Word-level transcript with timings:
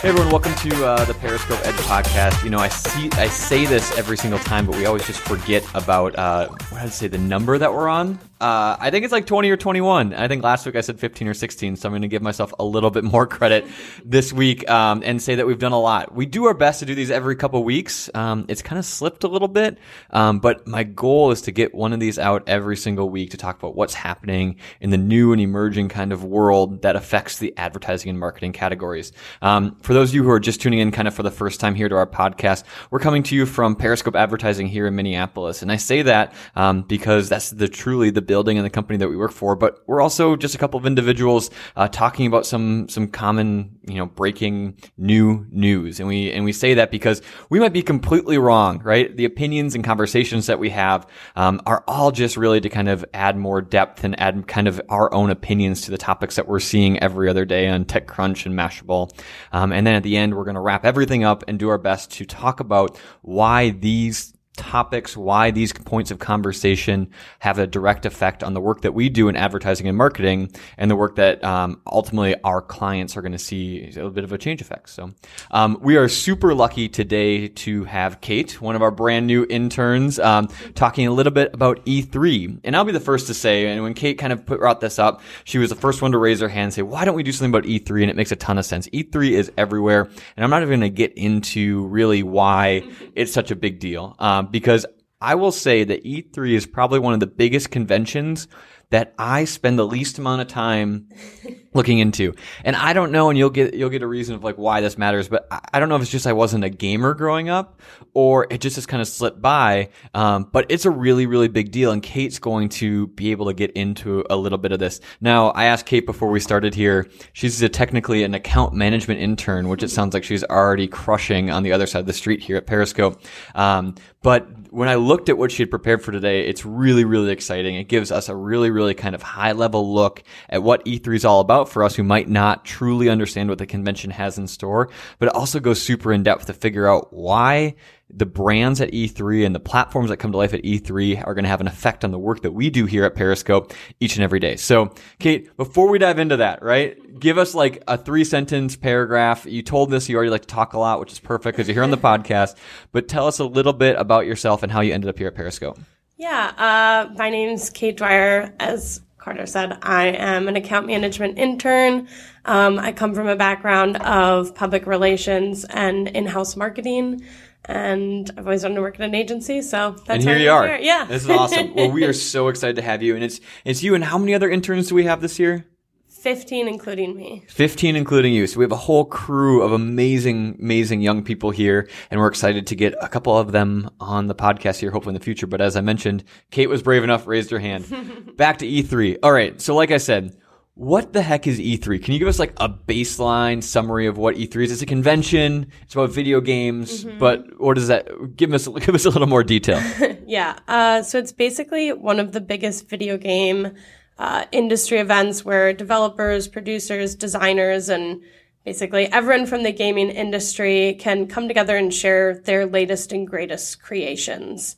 Hey 0.00 0.08
everyone, 0.08 0.30
welcome 0.30 0.54
to 0.54 0.86
uh, 0.86 1.04
the 1.04 1.12
Periscope 1.12 1.60
Edge 1.62 1.74
podcast. 1.74 2.42
You 2.42 2.48
know, 2.48 2.58
I 2.58 2.68
see, 2.68 3.10
I 3.20 3.28
say 3.28 3.66
this 3.66 3.98
every 3.98 4.16
single 4.16 4.38
time, 4.38 4.64
but 4.64 4.74
we 4.76 4.86
always 4.86 5.06
just 5.06 5.20
forget 5.20 5.62
about 5.74 6.18
uh, 6.18 6.48
what 6.48 6.78
did 6.78 6.78
I 6.78 6.86
say? 6.86 7.06
The 7.06 7.18
number 7.18 7.58
that 7.58 7.70
we're 7.70 7.86
on. 7.86 8.18
Uh, 8.40 8.74
I 8.80 8.90
think 8.90 9.04
it's 9.04 9.12
like 9.12 9.26
20 9.26 9.50
or 9.50 9.58
21. 9.58 10.14
I 10.14 10.26
think 10.26 10.42
last 10.42 10.64
week 10.64 10.74
I 10.74 10.80
said 10.80 10.98
15 10.98 11.28
or 11.28 11.34
16, 11.34 11.76
so 11.76 11.86
I'm 11.86 11.92
going 11.92 12.00
to 12.02 12.08
give 12.08 12.22
myself 12.22 12.54
a 12.58 12.64
little 12.64 12.90
bit 12.90 13.04
more 13.04 13.26
credit 13.26 13.66
this 14.02 14.32
week 14.32 14.68
um, 14.70 15.02
and 15.04 15.20
say 15.20 15.34
that 15.34 15.46
we've 15.46 15.58
done 15.58 15.72
a 15.72 15.80
lot. 15.80 16.14
We 16.14 16.24
do 16.24 16.46
our 16.46 16.54
best 16.54 16.80
to 16.80 16.86
do 16.86 16.94
these 16.94 17.10
every 17.10 17.36
couple 17.36 17.62
weeks. 17.62 18.08
Um, 18.14 18.46
it's 18.48 18.62
kind 18.62 18.78
of 18.78 18.86
slipped 18.86 19.24
a 19.24 19.28
little 19.28 19.48
bit, 19.48 19.76
um, 20.08 20.38
but 20.38 20.66
my 20.66 20.84
goal 20.84 21.32
is 21.32 21.42
to 21.42 21.52
get 21.52 21.74
one 21.74 21.92
of 21.92 22.00
these 22.00 22.18
out 22.18 22.42
every 22.46 22.78
single 22.78 23.10
week 23.10 23.32
to 23.32 23.36
talk 23.36 23.58
about 23.58 23.74
what's 23.74 23.92
happening 23.92 24.56
in 24.80 24.88
the 24.88 24.98
new 24.98 25.32
and 25.32 25.40
emerging 25.42 25.90
kind 25.90 26.10
of 26.10 26.24
world 26.24 26.80
that 26.80 26.96
affects 26.96 27.38
the 27.38 27.52
advertising 27.58 28.08
and 28.08 28.18
marketing 28.18 28.52
categories. 28.52 29.12
Um, 29.42 29.76
for 29.82 29.92
those 29.92 30.10
of 30.10 30.14
you 30.14 30.22
who 30.22 30.30
are 30.30 30.40
just 30.40 30.62
tuning 30.62 30.78
in 30.78 30.92
kind 30.92 31.06
of 31.06 31.12
for 31.12 31.22
the 31.22 31.30
first 31.30 31.60
time 31.60 31.74
here 31.74 31.90
to 31.90 31.96
our 31.96 32.06
podcast, 32.06 32.64
we're 32.90 33.00
coming 33.00 33.22
to 33.24 33.36
you 33.36 33.44
from 33.44 33.76
Periscope 33.76 34.16
Advertising 34.16 34.66
here 34.66 34.86
in 34.86 34.94
Minneapolis. 34.94 35.60
And 35.60 35.70
I 35.70 35.76
say 35.76 36.00
that 36.02 36.32
um, 36.56 36.82
because 36.82 37.28
that's 37.28 37.50
the 37.50 37.68
truly 37.68 38.08
the 38.08 38.29
building 38.30 38.56
and 38.56 38.64
the 38.64 38.70
company 38.70 38.96
that 38.96 39.08
we 39.08 39.16
work 39.16 39.32
for, 39.32 39.56
but 39.56 39.82
we're 39.88 40.00
also 40.00 40.36
just 40.36 40.54
a 40.54 40.58
couple 40.58 40.78
of 40.78 40.86
individuals 40.86 41.50
uh, 41.74 41.88
talking 41.88 42.28
about 42.28 42.46
some 42.46 42.88
some 42.88 43.08
common, 43.08 43.76
you 43.88 43.96
know, 43.96 44.06
breaking 44.06 44.76
new 44.96 45.44
news. 45.50 45.98
And 45.98 46.08
we 46.08 46.30
and 46.30 46.44
we 46.44 46.52
say 46.52 46.74
that 46.74 46.92
because 46.92 47.22
we 47.48 47.58
might 47.58 47.72
be 47.72 47.82
completely 47.82 48.38
wrong, 48.38 48.80
right? 48.84 49.16
The 49.16 49.24
opinions 49.24 49.74
and 49.74 49.82
conversations 49.82 50.46
that 50.46 50.60
we 50.60 50.70
have 50.70 51.08
um, 51.34 51.60
are 51.66 51.82
all 51.88 52.12
just 52.12 52.36
really 52.36 52.60
to 52.60 52.68
kind 52.68 52.88
of 52.88 53.04
add 53.12 53.36
more 53.36 53.60
depth 53.60 54.04
and 54.04 54.14
add 54.20 54.46
kind 54.46 54.68
of 54.68 54.80
our 54.88 55.12
own 55.12 55.30
opinions 55.30 55.80
to 55.82 55.90
the 55.90 55.98
topics 55.98 56.36
that 56.36 56.46
we're 56.46 56.60
seeing 56.60 57.00
every 57.00 57.28
other 57.28 57.44
day 57.44 57.66
on 57.66 57.84
TechCrunch 57.84 58.46
and 58.46 58.54
Mashable. 58.54 59.10
Um, 59.50 59.72
and 59.72 59.84
then 59.84 59.94
at 59.94 60.04
the 60.04 60.16
end, 60.16 60.36
we're 60.36 60.44
going 60.44 60.54
to 60.54 60.60
wrap 60.60 60.84
everything 60.84 61.24
up 61.24 61.42
and 61.48 61.58
do 61.58 61.68
our 61.68 61.78
best 61.78 62.12
to 62.12 62.24
talk 62.24 62.60
about 62.60 62.96
why 63.22 63.70
these 63.70 64.32
topics, 64.60 65.16
why 65.16 65.50
these 65.50 65.72
points 65.72 66.10
of 66.10 66.18
conversation 66.18 67.10
have 67.40 67.58
a 67.58 67.66
direct 67.66 68.04
effect 68.04 68.44
on 68.44 68.54
the 68.54 68.60
work 68.60 68.82
that 68.82 68.92
we 68.92 69.08
do 69.08 69.28
in 69.28 69.36
advertising 69.36 69.88
and 69.88 69.96
marketing 69.96 70.50
and 70.76 70.90
the 70.90 70.96
work 70.96 71.16
that 71.16 71.42
um, 71.42 71.80
ultimately 71.90 72.36
our 72.44 72.60
clients 72.60 73.16
are 73.16 73.22
going 73.22 73.32
to 73.32 73.38
see 73.38 73.84
a 73.84 73.94
little 73.94 74.10
bit 74.10 74.22
of 74.22 74.32
a 74.32 74.38
change 74.38 74.60
effect. 74.60 74.90
So 74.90 75.12
um, 75.50 75.78
we 75.80 75.96
are 75.96 76.08
super 76.08 76.54
lucky 76.54 76.88
today 76.88 77.48
to 77.48 77.84
have 77.84 78.20
Kate, 78.20 78.60
one 78.60 78.76
of 78.76 78.82
our 78.82 78.90
brand 78.90 79.26
new 79.26 79.46
interns, 79.48 80.18
um, 80.18 80.48
talking 80.74 81.06
a 81.06 81.10
little 81.10 81.32
bit 81.32 81.54
about 81.54 81.84
E3. 81.86 82.60
And 82.64 82.76
I'll 82.76 82.84
be 82.84 82.92
the 82.92 83.00
first 83.00 83.26
to 83.28 83.34
say, 83.34 83.66
and 83.66 83.82
when 83.82 83.94
Kate 83.94 84.18
kind 84.18 84.32
of 84.32 84.44
put, 84.44 84.60
brought 84.60 84.80
this 84.80 84.98
up, 84.98 85.22
she 85.44 85.58
was 85.58 85.70
the 85.70 85.76
first 85.76 86.02
one 86.02 86.12
to 86.12 86.18
raise 86.18 86.40
her 86.40 86.48
hand 86.48 86.64
and 86.64 86.74
say, 86.74 86.82
why 86.82 87.06
don't 87.06 87.14
we 87.14 87.22
do 87.22 87.32
something 87.32 87.50
about 87.50 87.64
E3? 87.64 88.02
And 88.02 88.10
it 88.10 88.16
makes 88.16 88.30
a 88.30 88.36
ton 88.36 88.58
of 88.58 88.66
sense. 88.66 88.88
E3 88.88 89.30
is 89.30 89.50
everywhere. 89.56 90.08
And 90.36 90.44
I'm 90.44 90.50
not 90.50 90.62
even 90.62 90.80
going 90.80 90.92
to 90.92 90.94
get 90.94 91.14
into 91.14 91.86
really 91.86 92.22
why 92.22 92.84
it's 93.14 93.32
such 93.32 93.50
a 93.50 93.56
big 93.56 93.78
deal. 93.80 94.16
Um, 94.18 94.48
because 94.50 94.86
I 95.20 95.34
will 95.34 95.52
say 95.52 95.84
that 95.84 96.04
E3 96.04 96.52
is 96.52 96.66
probably 96.66 96.98
one 96.98 97.14
of 97.14 97.20
the 97.20 97.26
biggest 97.26 97.70
conventions 97.70 98.48
that 98.90 99.14
I 99.18 99.44
spend 99.44 99.78
the 99.78 99.86
least 99.86 100.18
amount 100.18 100.42
of 100.42 100.48
time 100.48 101.08
looking 101.74 102.00
into. 102.00 102.34
And 102.64 102.74
I 102.74 102.92
don't 102.92 103.12
know, 103.12 103.30
and 103.30 103.38
you'll 103.38 103.50
get 103.50 103.74
you'll 103.74 103.90
get 103.90 104.02
a 104.02 104.06
reason 104.06 104.34
of 104.34 104.44
like 104.44 104.56
why 104.56 104.80
this 104.80 104.98
matters, 104.98 105.28
but 105.28 105.46
I 105.50 105.78
don't 105.78 105.88
know 105.88 105.96
if 105.96 106.02
it's 106.02 106.10
just 106.10 106.26
I 106.26 106.32
wasn't 106.32 106.64
a 106.64 106.70
gamer 106.70 107.14
growing 107.14 107.48
up, 107.48 107.80
or 108.14 108.46
it 108.50 108.60
just 108.60 108.76
has 108.76 108.86
kind 108.86 109.00
of 109.00 109.08
slipped 109.08 109.40
by. 109.40 109.90
Um, 110.12 110.48
but 110.52 110.66
it's 110.68 110.84
a 110.84 110.90
really 110.90 111.26
really 111.26 111.48
big 111.48 111.70
deal, 111.70 111.92
and 111.92 112.02
Kate's 112.02 112.38
going 112.38 112.68
to 112.70 113.06
be 113.08 113.30
able 113.30 113.46
to 113.46 113.54
get 113.54 113.70
into 113.72 114.24
a 114.28 114.36
little 114.36 114.58
bit 114.58 114.72
of 114.72 114.80
this. 114.80 115.00
Now, 115.20 115.50
I 115.50 115.64
asked 115.66 115.86
Kate 115.86 116.04
before 116.06 116.30
we 116.30 116.40
started 116.40 116.74
here. 116.74 117.08
She's 117.32 117.62
a, 117.62 117.68
technically 117.68 118.24
an 118.24 118.34
account 118.34 118.74
management 118.74 119.20
intern, 119.20 119.68
which 119.68 119.82
it 119.82 119.90
sounds 119.90 120.14
like 120.14 120.24
she's 120.24 120.44
already 120.44 120.88
crushing 120.88 121.50
on 121.50 121.62
the 121.62 121.72
other 121.72 121.86
side 121.86 122.00
of 122.00 122.06
the 122.06 122.12
street 122.12 122.42
here 122.42 122.56
at 122.56 122.66
Periscope. 122.66 123.22
Um, 123.54 123.94
but 124.22 124.48
when 124.70 124.88
I 124.88 124.96
looked 124.96 125.28
at 125.28 125.38
what 125.38 125.50
she 125.50 125.62
had 125.62 125.70
prepared 125.70 126.02
for 126.02 126.12
today, 126.12 126.46
it's 126.46 126.64
really, 126.64 127.04
really 127.04 127.30
exciting. 127.30 127.76
It 127.76 127.84
gives 127.84 128.12
us 128.12 128.28
a 128.28 128.36
really, 128.36 128.70
really 128.70 128.79
kind 128.94 129.14
of 129.14 129.22
high 129.22 129.52
level 129.52 129.92
look 129.92 130.22
at 130.48 130.62
what 130.62 130.84
E3 130.84 131.16
is 131.16 131.24
all 131.24 131.40
about 131.40 131.68
for 131.68 131.82
us 131.82 131.96
who 131.96 132.02
might 132.02 132.28
not 132.28 132.64
truly 132.64 133.08
understand 133.08 133.48
what 133.48 133.58
the 133.58 133.66
convention 133.66 134.10
has 134.10 134.38
in 134.38 134.46
store, 134.46 134.90
but 135.18 135.28
it 135.28 135.34
also 135.34 135.60
goes 135.60 135.80
super 135.80 136.12
in 136.12 136.22
depth 136.22 136.46
to 136.46 136.52
figure 136.52 136.88
out 136.88 137.12
why 137.12 137.74
the 138.12 138.26
brands 138.26 138.80
at 138.80 138.90
E3 138.90 139.46
and 139.46 139.54
the 139.54 139.60
platforms 139.60 140.10
that 140.10 140.16
come 140.16 140.32
to 140.32 140.38
life 140.38 140.54
at 140.54 140.62
E3 140.62 141.26
are 141.26 141.34
going 141.34 141.44
to 141.44 141.48
have 141.48 141.60
an 141.60 141.68
effect 141.68 142.04
on 142.04 142.10
the 142.10 142.18
work 142.18 142.42
that 142.42 142.52
we 142.52 142.70
do 142.70 142.86
here 142.86 143.04
at 143.04 143.14
Periscope 143.14 143.72
each 144.00 144.16
and 144.16 144.24
every 144.24 144.40
day. 144.40 144.56
So, 144.56 144.92
Kate, 145.18 145.56
before 145.56 145.88
we 145.88 145.98
dive 145.98 146.18
into 146.18 146.38
that, 146.38 146.62
right? 146.62 146.96
Give 147.18 147.38
us 147.38 147.54
like 147.54 147.82
a 147.86 147.96
three 147.96 148.24
sentence 148.24 148.76
paragraph. 148.76 149.46
You 149.46 149.62
told 149.62 149.90
this 149.90 150.08
you 150.08 150.16
already 150.16 150.30
like 150.30 150.42
to 150.42 150.48
talk 150.48 150.72
a 150.72 150.78
lot, 150.78 151.00
which 151.00 151.12
is 151.12 151.20
perfect 151.20 151.56
because 151.56 151.68
you're 151.68 151.74
here 151.74 151.84
on 151.84 151.90
the 151.90 151.96
podcast, 151.98 152.56
but 152.92 153.08
tell 153.08 153.26
us 153.26 153.38
a 153.38 153.44
little 153.44 153.72
bit 153.72 153.96
about 153.96 154.26
yourself 154.26 154.62
and 154.62 154.72
how 154.72 154.80
you 154.80 154.92
ended 154.92 155.08
up 155.08 155.18
here 155.18 155.28
at 155.28 155.34
Periscope. 155.34 155.78
Yeah, 156.20 156.52
uh, 156.58 157.14
my 157.14 157.30
name's 157.30 157.70
Kate 157.70 157.96
Dwyer. 157.96 158.52
As 158.60 159.00
Carter 159.16 159.46
said, 159.46 159.78
I 159.80 160.08
am 160.08 160.48
an 160.48 160.56
account 160.56 160.86
management 160.86 161.38
intern. 161.38 162.08
Um, 162.44 162.78
I 162.78 162.92
come 162.92 163.14
from 163.14 163.26
a 163.26 163.36
background 163.36 163.96
of 163.96 164.54
public 164.54 164.86
relations 164.86 165.64
and 165.64 166.08
in-house 166.08 166.56
marketing 166.56 167.24
and 167.64 168.30
I've 168.36 168.44
always 168.44 168.62
wanted 168.64 168.74
to 168.74 168.80
work 168.82 168.96
at 168.96 169.00
an 169.00 169.14
agency. 169.14 169.62
So 169.62 169.92
that's 169.92 170.10
and 170.10 170.22
here 170.22 170.36
you 170.36 170.50
are. 170.50 170.66
Here. 170.66 170.78
Yeah, 170.82 171.06
this 171.06 171.24
is 171.24 171.30
awesome. 171.30 171.74
well, 171.74 171.90
we 171.90 172.04
are 172.04 172.12
so 172.12 172.48
excited 172.48 172.76
to 172.76 172.82
have 172.82 173.02
you, 173.02 173.14
and 173.14 173.24
it's 173.24 173.40
it's 173.64 173.82
you. 173.82 173.94
And 173.94 174.04
how 174.04 174.18
many 174.18 174.34
other 174.34 174.50
interns 174.50 174.88
do 174.88 174.94
we 174.94 175.04
have 175.04 175.22
this 175.22 175.38
year? 175.38 175.66
15 176.10 176.66
including 176.66 177.16
me 177.16 177.44
15 177.48 177.94
including 177.94 178.34
you 178.34 178.46
so 178.46 178.58
we 178.58 178.64
have 178.64 178.72
a 178.72 178.76
whole 178.76 179.04
crew 179.04 179.62
of 179.62 179.72
amazing 179.72 180.56
amazing 180.60 181.00
young 181.00 181.22
people 181.22 181.50
here 181.50 181.88
and 182.10 182.20
we're 182.20 182.26
excited 182.26 182.66
to 182.66 182.74
get 182.74 182.94
a 183.00 183.08
couple 183.08 183.38
of 183.38 183.52
them 183.52 183.88
on 184.00 184.26
the 184.26 184.34
podcast 184.34 184.80
here 184.80 184.90
hopefully 184.90 185.14
in 185.14 185.18
the 185.18 185.24
future 185.24 185.46
but 185.46 185.60
as 185.60 185.76
i 185.76 185.80
mentioned 185.80 186.24
kate 186.50 186.68
was 186.68 186.82
brave 186.82 187.04
enough 187.04 187.26
raised 187.26 187.50
her 187.50 187.60
hand 187.60 187.86
back 188.36 188.58
to 188.58 188.66
e3 188.66 189.18
all 189.22 189.32
right 189.32 189.60
so 189.60 189.74
like 189.74 189.92
i 189.92 189.98
said 189.98 190.36
what 190.80 191.12
the 191.12 191.20
heck 191.20 191.46
is 191.46 191.58
E3? 191.58 192.02
Can 192.02 192.14
you 192.14 192.18
give 192.18 192.28
us 192.28 192.38
like 192.38 192.54
a 192.56 192.66
baseline 192.66 193.62
summary 193.62 194.06
of 194.06 194.16
what 194.16 194.36
E3 194.36 194.64
is? 194.64 194.72
It's 194.72 194.80
a 194.80 194.86
convention. 194.86 195.70
It's 195.82 195.94
about 195.94 196.08
video 196.08 196.40
games, 196.40 197.04
mm-hmm. 197.04 197.18
but 197.18 197.60
what 197.60 197.74
does 197.74 197.88
that 197.88 198.34
give 198.34 198.54
us? 198.54 198.66
Give 198.66 198.94
us 198.94 199.04
a 199.04 199.10
little 199.10 199.28
more 199.28 199.44
detail. 199.44 199.78
yeah. 200.26 200.58
Uh, 200.66 201.02
so 201.02 201.18
it's 201.18 201.32
basically 201.32 201.92
one 201.92 202.18
of 202.18 202.32
the 202.32 202.40
biggest 202.40 202.88
video 202.88 203.18
game 203.18 203.74
uh, 204.20 204.44
industry 204.52 204.98
events 204.98 205.46
where 205.46 205.72
developers, 205.72 206.46
producers, 206.46 207.14
designers, 207.14 207.88
and 207.88 208.22
basically 208.66 209.06
everyone 209.06 209.46
from 209.46 209.62
the 209.62 209.72
gaming 209.72 210.10
industry 210.10 210.94
can 211.00 211.26
come 211.26 211.48
together 211.48 211.74
and 211.74 211.92
share 211.92 212.34
their 212.34 212.66
latest 212.66 213.12
and 213.12 213.26
greatest 213.26 213.82
creations. 213.82 214.76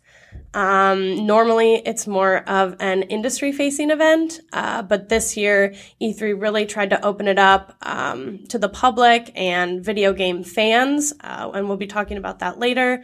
Um, 0.54 1.26
normally, 1.26 1.82
it's 1.84 2.06
more 2.06 2.48
of 2.48 2.76
an 2.78 3.02
industry 3.02 3.50
facing 3.50 3.90
event, 3.90 4.38
uh, 4.52 4.82
but 4.82 5.08
this 5.08 5.36
year, 5.36 5.74
E3 6.00 6.40
really 6.40 6.64
tried 6.64 6.90
to 6.90 7.04
open 7.04 7.26
it 7.26 7.38
up 7.38 7.76
um, 7.82 8.44
to 8.48 8.60
the 8.60 8.68
public 8.68 9.32
and 9.34 9.84
video 9.84 10.12
game 10.12 10.44
fans, 10.44 11.12
uh, 11.20 11.50
and 11.52 11.66
we'll 11.66 11.76
be 11.76 11.88
talking 11.88 12.16
about 12.16 12.38
that 12.38 12.60
later. 12.60 13.02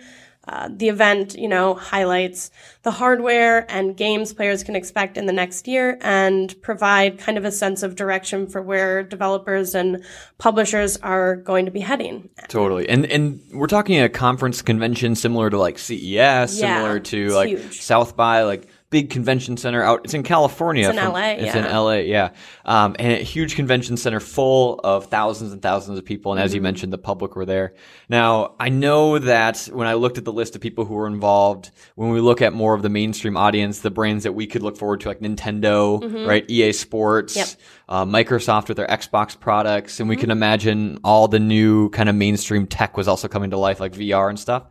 Uh, 0.48 0.68
the 0.72 0.88
event, 0.88 1.36
you 1.36 1.46
know, 1.46 1.74
highlights 1.74 2.50
the 2.82 2.90
hardware 2.90 3.70
and 3.70 3.98
games 3.98 4.32
players 4.32 4.64
can 4.64 4.74
expect 4.74 5.18
in 5.18 5.26
the 5.26 5.32
next 5.32 5.68
year 5.68 5.98
and 6.00 6.60
provide 6.62 7.18
kind 7.18 7.36
of 7.36 7.44
a 7.44 7.52
sense 7.52 7.82
of 7.82 7.94
direction 7.94 8.46
for 8.46 8.62
where 8.62 9.02
developers 9.02 9.74
and 9.74 10.02
publishers 10.38 10.96
are 10.98 11.36
going 11.36 11.66
to 11.66 11.70
be 11.70 11.80
heading. 11.80 12.30
Totally. 12.48 12.88
And 12.88 13.04
and 13.06 13.42
we're 13.52 13.66
talking 13.66 14.00
a 14.00 14.08
conference 14.08 14.62
convention 14.62 15.14
similar 15.14 15.50
to 15.50 15.58
like 15.58 15.78
CES, 15.78 16.00
yeah, 16.02 16.46
similar 16.46 16.98
to 16.98 17.28
like 17.28 17.48
huge. 17.48 17.80
South 17.82 18.16
by 18.16 18.42
like 18.44 18.68
big 18.90 19.10
convention 19.10 19.56
center 19.56 19.82
out. 19.82 20.00
It's 20.04 20.14
in 20.14 20.22
California. 20.22 20.88
It's 20.88 20.96
in 20.96 21.04
from, 21.04 21.12
LA. 21.12 21.30
It's 21.32 21.54
yeah. 21.54 21.66
in 21.66 21.76
LA. 21.76 21.92
Yeah. 21.96 22.30
Um, 22.64 22.96
and 22.98 23.12
a 23.12 23.16
huge 23.16 23.54
convention 23.54 23.96
center 23.96 24.18
full 24.18 24.80
of 24.82 25.06
thousands 25.06 25.52
and 25.52 25.60
thousands 25.60 25.98
of 25.98 26.04
people. 26.04 26.32
And 26.32 26.40
as 26.40 26.50
mm-hmm. 26.50 26.56
you 26.56 26.62
mentioned, 26.62 26.92
the 26.92 26.98
public 26.98 27.36
were 27.36 27.44
there. 27.44 27.74
Now, 28.08 28.54
I 28.58 28.70
know 28.70 29.18
that 29.18 29.68
when 29.72 29.86
I 29.86 29.94
looked 29.94 30.16
at 30.16 30.24
the 30.24 30.32
list 30.32 30.54
of 30.54 30.62
people 30.62 30.86
who 30.86 30.94
were 30.94 31.06
involved, 31.06 31.70
when 31.96 32.10
we 32.10 32.20
look 32.20 32.40
at 32.40 32.54
more 32.54 32.74
of 32.74 32.82
the 32.82 32.88
mainstream 32.88 33.36
audience, 33.36 33.80
the 33.80 33.90
brands 33.90 34.24
that 34.24 34.32
we 34.32 34.46
could 34.46 34.62
look 34.62 34.78
forward 34.78 35.00
to, 35.00 35.08
like 35.08 35.20
Nintendo, 35.20 36.00
mm-hmm. 36.00 36.26
right? 36.26 36.48
EA 36.48 36.72
Sports, 36.72 37.36
yep. 37.36 37.48
uh, 37.90 38.04
Microsoft 38.06 38.68
with 38.68 38.78
their 38.78 38.86
Xbox 38.86 39.38
products. 39.38 40.00
And 40.00 40.08
we 40.08 40.16
mm-hmm. 40.16 40.22
can 40.22 40.30
imagine 40.30 40.98
all 41.04 41.28
the 41.28 41.40
new 41.40 41.90
kind 41.90 42.08
of 42.08 42.14
mainstream 42.14 42.66
tech 42.66 42.96
was 42.96 43.06
also 43.06 43.28
coming 43.28 43.50
to 43.50 43.58
life, 43.58 43.80
like 43.80 43.92
VR 43.92 44.30
and 44.30 44.40
stuff. 44.40 44.64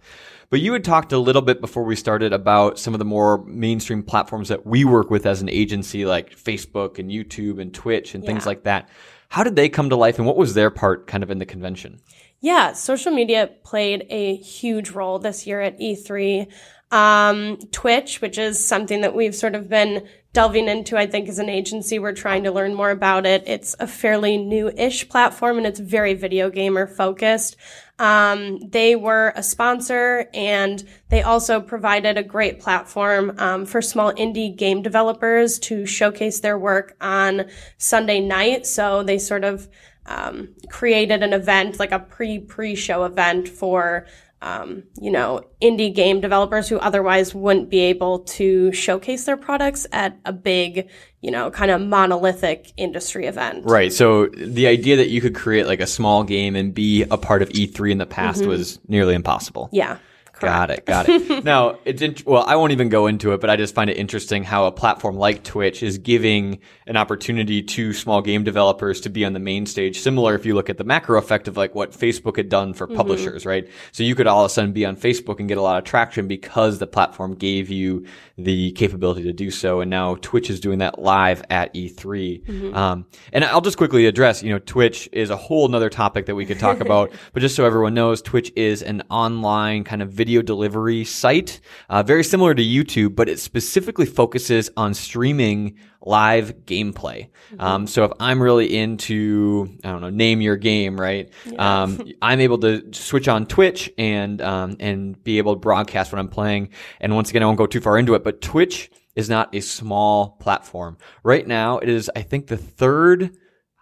But 0.50 0.62
you 0.62 0.72
had 0.74 0.84
talked 0.84 1.12
a 1.12 1.18
little 1.18 1.42
bit 1.42 1.60
before 1.60 1.84
we 1.84 1.96
started 1.96 2.32
about 2.32 2.80
some 2.80 2.94
of 2.94 3.00
the 3.00 3.06
more 3.06 3.44
mainstream 3.46 4.02
platforms 4.02 4.48
that 4.48 4.66
we 4.66 4.86
work 4.86 5.10
with 5.10 5.26
as 5.26 5.42
an 5.42 5.50
agency, 5.50 6.06
like 6.06 6.36
Facebook 6.36 7.00
and 7.00 7.12
YouTube 7.12 7.62
and 7.62 7.74
Twitch 7.74 8.16
and 8.16 8.24
yeah. 8.24 8.30
things 8.30 8.46
like 8.46 8.64
that. 8.64 8.88
How 9.30 9.44
did 9.44 9.58
they 9.58 9.68
come 9.68 9.90
to 9.90 9.98
life 9.98 10.18
and 10.20 10.26
what 10.26 10.38
was 10.38 10.54
their 10.54 10.70
part 10.70 11.06
kind 11.06 11.22
of 11.22 11.30
in 11.30 11.40
the 11.40 11.46
convention? 11.46 12.00
Yeah, 12.40 12.74
social 12.74 13.12
media 13.12 13.50
played 13.64 14.06
a 14.10 14.36
huge 14.38 14.92
role 14.92 15.20
this 15.20 15.46
year 15.46 15.60
at 15.60 15.80
E3. 15.80 16.48
Um, 16.92 17.58
Twitch, 17.74 18.22
which 18.22 18.38
is 18.38 18.66
something 18.66 19.02
that 19.02 19.14
we've 19.14 19.36
sort 19.36 19.56
of 19.56 19.68
been 19.68 20.08
delving 20.34 20.68
into, 20.68 20.98
I 20.98 21.08
think, 21.08 21.30
as 21.30 21.40
an 21.40 21.50
agency. 21.50 22.00
We're 22.00 22.14
trying 22.14 22.44
to 22.44 22.52
learn 22.52 22.76
more 22.76 22.92
about 22.92 23.26
it. 23.26 23.44
It's 23.48 23.76
a 23.80 23.88
fairly 23.88 24.38
new-ish 24.38 25.10
platform 25.10 25.58
and 25.58 25.66
it's 25.66 25.80
very 25.80 26.14
video 26.14 26.50
gamer 26.50 26.86
focused. 26.86 27.56
Um, 28.00 28.60
they 28.70 28.96
were 28.96 29.34
a 29.36 29.42
sponsor 29.42 30.30
and 30.34 30.88
they 31.10 31.24
also 31.24 31.60
provided 31.60 32.18
a 32.18 32.24
great 32.24 32.60
platform 32.60 33.34
um, 33.40 33.66
for 33.66 33.82
small 33.82 34.14
indie 34.14 34.56
game 34.56 34.84
developers 34.84 35.58
to 35.60 35.86
showcase 35.86 36.40
their 36.40 36.60
work 36.60 36.96
on 37.02 37.46
Sunday 37.78 38.20
night. 38.20 38.68
So 38.68 39.02
they 39.02 39.18
sort 39.18 39.44
of 39.44 39.68
um, 40.06 40.50
created 40.70 41.24
an 41.24 41.34
event, 41.34 41.80
like 41.80 41.92
a 41.92 42.00
pre 42.00 42.40
pre 42.40 42.76
show 42.76 43.04
event 43.04 43.50
for 43.50 44.06
um, 44.42 44.84
you 45.00 45.10
know, 45.10 45.42
indie 45.62 45.94
game 45.94 46.22
developers 46.22 46.70
who 46.70 46.78
otherwise 46.80 47.34
wouldn't 47.34 47.70
be 47.70 47.80
able 47.80 48.20
to 48.20 48.72
showcase 48.72 49.26
their 49.26 49.38
products 49.38 49.88
at 49.92 50.18
a 50.26 50.34
big, 50.34 50.88
you 51.22 51.32
know, 51.32 51.50
kind 51.50 51.72
of 51.72 51.82
monolithic 51.82 52.72
industry 52.78 53.26
event. 53.26 53.66
Right. 53.66 53.92
So 53.92 54.28
the 54.28 54.68
idea 54.68 54.96
that 54.98 55.10
you 55.10 55.22
could 55.22 55.34
create 55.34 55.66
like 55.66 55.80
a 55.80 55.88
small 55.88 56.24
game 56.24 56.56
and 56.56 56.74
be 56.74 57.04
a 57.04 57.18
part 57.18 57.42
of 57.42 57.50
E3 57.50 57.92
in 57.92 57.98
the 57.98 58.06
past 58.06 58.42
mm-hmm. 58.42 58.50
was 58.50 58.80
nearly 58.88 59.16
impossible. 59.16 59.70
Yeah. 59.72 59.98
Got 60.40 60.70
it. 60.70 60.86
Got 60.86 61.10
it. 61.10 61.44
now, 61.44 61.80
it's 61.86 62.02
in, 62.02 62.16
well, 62.26 62.44
I 62.46 62.56
won't 62.56 62.72
even 62.72 62.90
go 62.90 63.08
into 63.08 63.34
it, 63.34 63.42
but 63.42 63.50
I 63.50 63.56
just 63.56 63.74
find 63.74 63.90
it 63.90 63.98
interesting 63.98 64.44
how 64.44 64.66
a 64.66 64.72
platform 64.72 65.18
like 65.18 65.44
Twitch 65.44 65.84
is 65.84 65.98
giving 65.98 66.60
an 66.86 66.98
opportunity 66.98 67.62
to 67.64 67.94
small 67.94 68.22
game 68.22 68.44
developers 68.44 69.02
to 69.02 69.10
be 69.10 69.26
on 69.26 69.34
the 69.34 69.40
main 69.40 69.66
stage. 69.66 70.00
Similar 70.00 70.36
if 70.36 70.46
you 70.46 70.56
look 70.56 70.70
at 70.70 70.78
the 70.78 70.84
macro 70.84 71.18
effect 71.18 71.48
of 71.48 71.58
like 71.58 71.76
what 71.76 71.92
Facebook 71.92 72.38
had 72.38 72.50
done 72.50 72.74
for 72.74 72.88
mm-hmm. 72.88 72.96
publishers, 72.96 73.46
right? 73.46 73.68
So 73.92 74.04
you 74.04 74.16
could 74.16 74.28
all 74.28 74.46
of 74.46 74.52
a 74.52 74.54
sudden 74.54 74.74
be 74.74 74.86
on 74.86 74.96
Facebook 74.96 75.40
and 75.40 75.48
get 75.48 75.58
a 75.58 75.62
lot 75.62 75.78
of 75.78 75.84
traction 75.84 76.28
because 76.28 76.80
the 76.80 76.88
platform 76.88 77.36
gave 77.36 77.70
you 77.70 78.06
the 78.38 78.72
capability 78.74 79.24
to 79.24 79.34
do 79.34 79.50
so. 79.50 79.82
And 79.82 79.90
now 79.90 80.16
Twitch 80.22 80.50
is 80.50 80.60
doing 80.60 80.80
that 80.80 81.00
live 81.00 81.44
at 81.50 81.74
E3. 81.74 82.44
Mm-hmm. 82.44 82.76
Um, 82.76 83.06
and 83.34 83.44
I'll 83.44 83.62
just 83.62 83.78
quickly 83.78 84.06
address, 84.06 84.44
you 84.44 84.52
know, 84.52 84.60
Twitch 84.60 85.10
is 85.12 85.30
a 85.30 85.38
whole 85.38 85.68
nother 85.68 85.90
topic 85.90 86.28
that 86.28 86.36
we 86.36 86.46
could 86.46 86.60
talk 86.60 86.80
about, 86.80 87.12
but 87.34 87.40
just 87.40 87.56
so 87.56 87.66
everyone 87.66 87.94
knows, 87.94 88.22
Twitch 88.22 88.52
is 88.56 88.84
an 88.84 89.04
online 89.10 89.84
kind 89.84 90.02
of 90.02 90.12
video 90.12 90.27
delivery 90.44 91.06
site, 91.06 91.60
uh, 91.90 92.04
very 92.04 92.24
similar 92.24 92.54
to 92.54 92.64
YouTube, 92.64 93.16
but 93.16 93.30
it 93.30 93.40
specifically 93.40 94.06
focuses 94.06 94.70
on 94.78 94.94
streaming 94.94 95.78
live 96.02 96.54
gameplay. 96.66 97.30
Mm-hmm. 97.52 97.62
Um, 97.62 97.88
so 97.88 98.06
if 98.06 98.12
I'm 98.20 98.42
really 98.42 98.78
into, 98.78 99.78
I 99.84 99.90
don't 99.90 100.02
know, 100.02 100.10
name 100.10 100.42
your 100.42 100.56
game, 100.56 101.00
right? 101.00 101.30
Yeah. 101.46 101.84
Um, 101.84 102.14
I'm 102.22 102.40
able 102.40 102.60
to 102.60 102.94
switch 102.94 103.28
on 103.28 103.46
Twitch 103.46 103.92
and, 103.98 104.42
um, 104.42 104.78
and 104.80 105.22
be 105.24 105.38
able 105.38 105.54
to 105.54 105.60
broadcast 105.60 106.12
what 106.12 106.20
I'm 106.20 106.30
playing. 106.30 106.70
And 107.00 107.16
once 107.16 107.30
again, 107.30 107.44
I 107.44 107.46
won't 107.46 107.58
go 107.58 107.68
too 107.68 107.82
far 107.82 107.98
into 107.98 108.14
it, 108.14 108.24
but 108.24 108.42
Twitch 108.42 108.92
is 109.16 109.30
not 109.30 109.54
a 109.56 109.62
small 109.62 110.38
platform. 110.40 110.98
Right 111.24 111.46
now, 111.48 111.80
it 111.80 111.90
is, 111.90 112.10
I 112.16 112.22
think, 112.22 112.48
the 112.48 112.58
third 112.58 113.36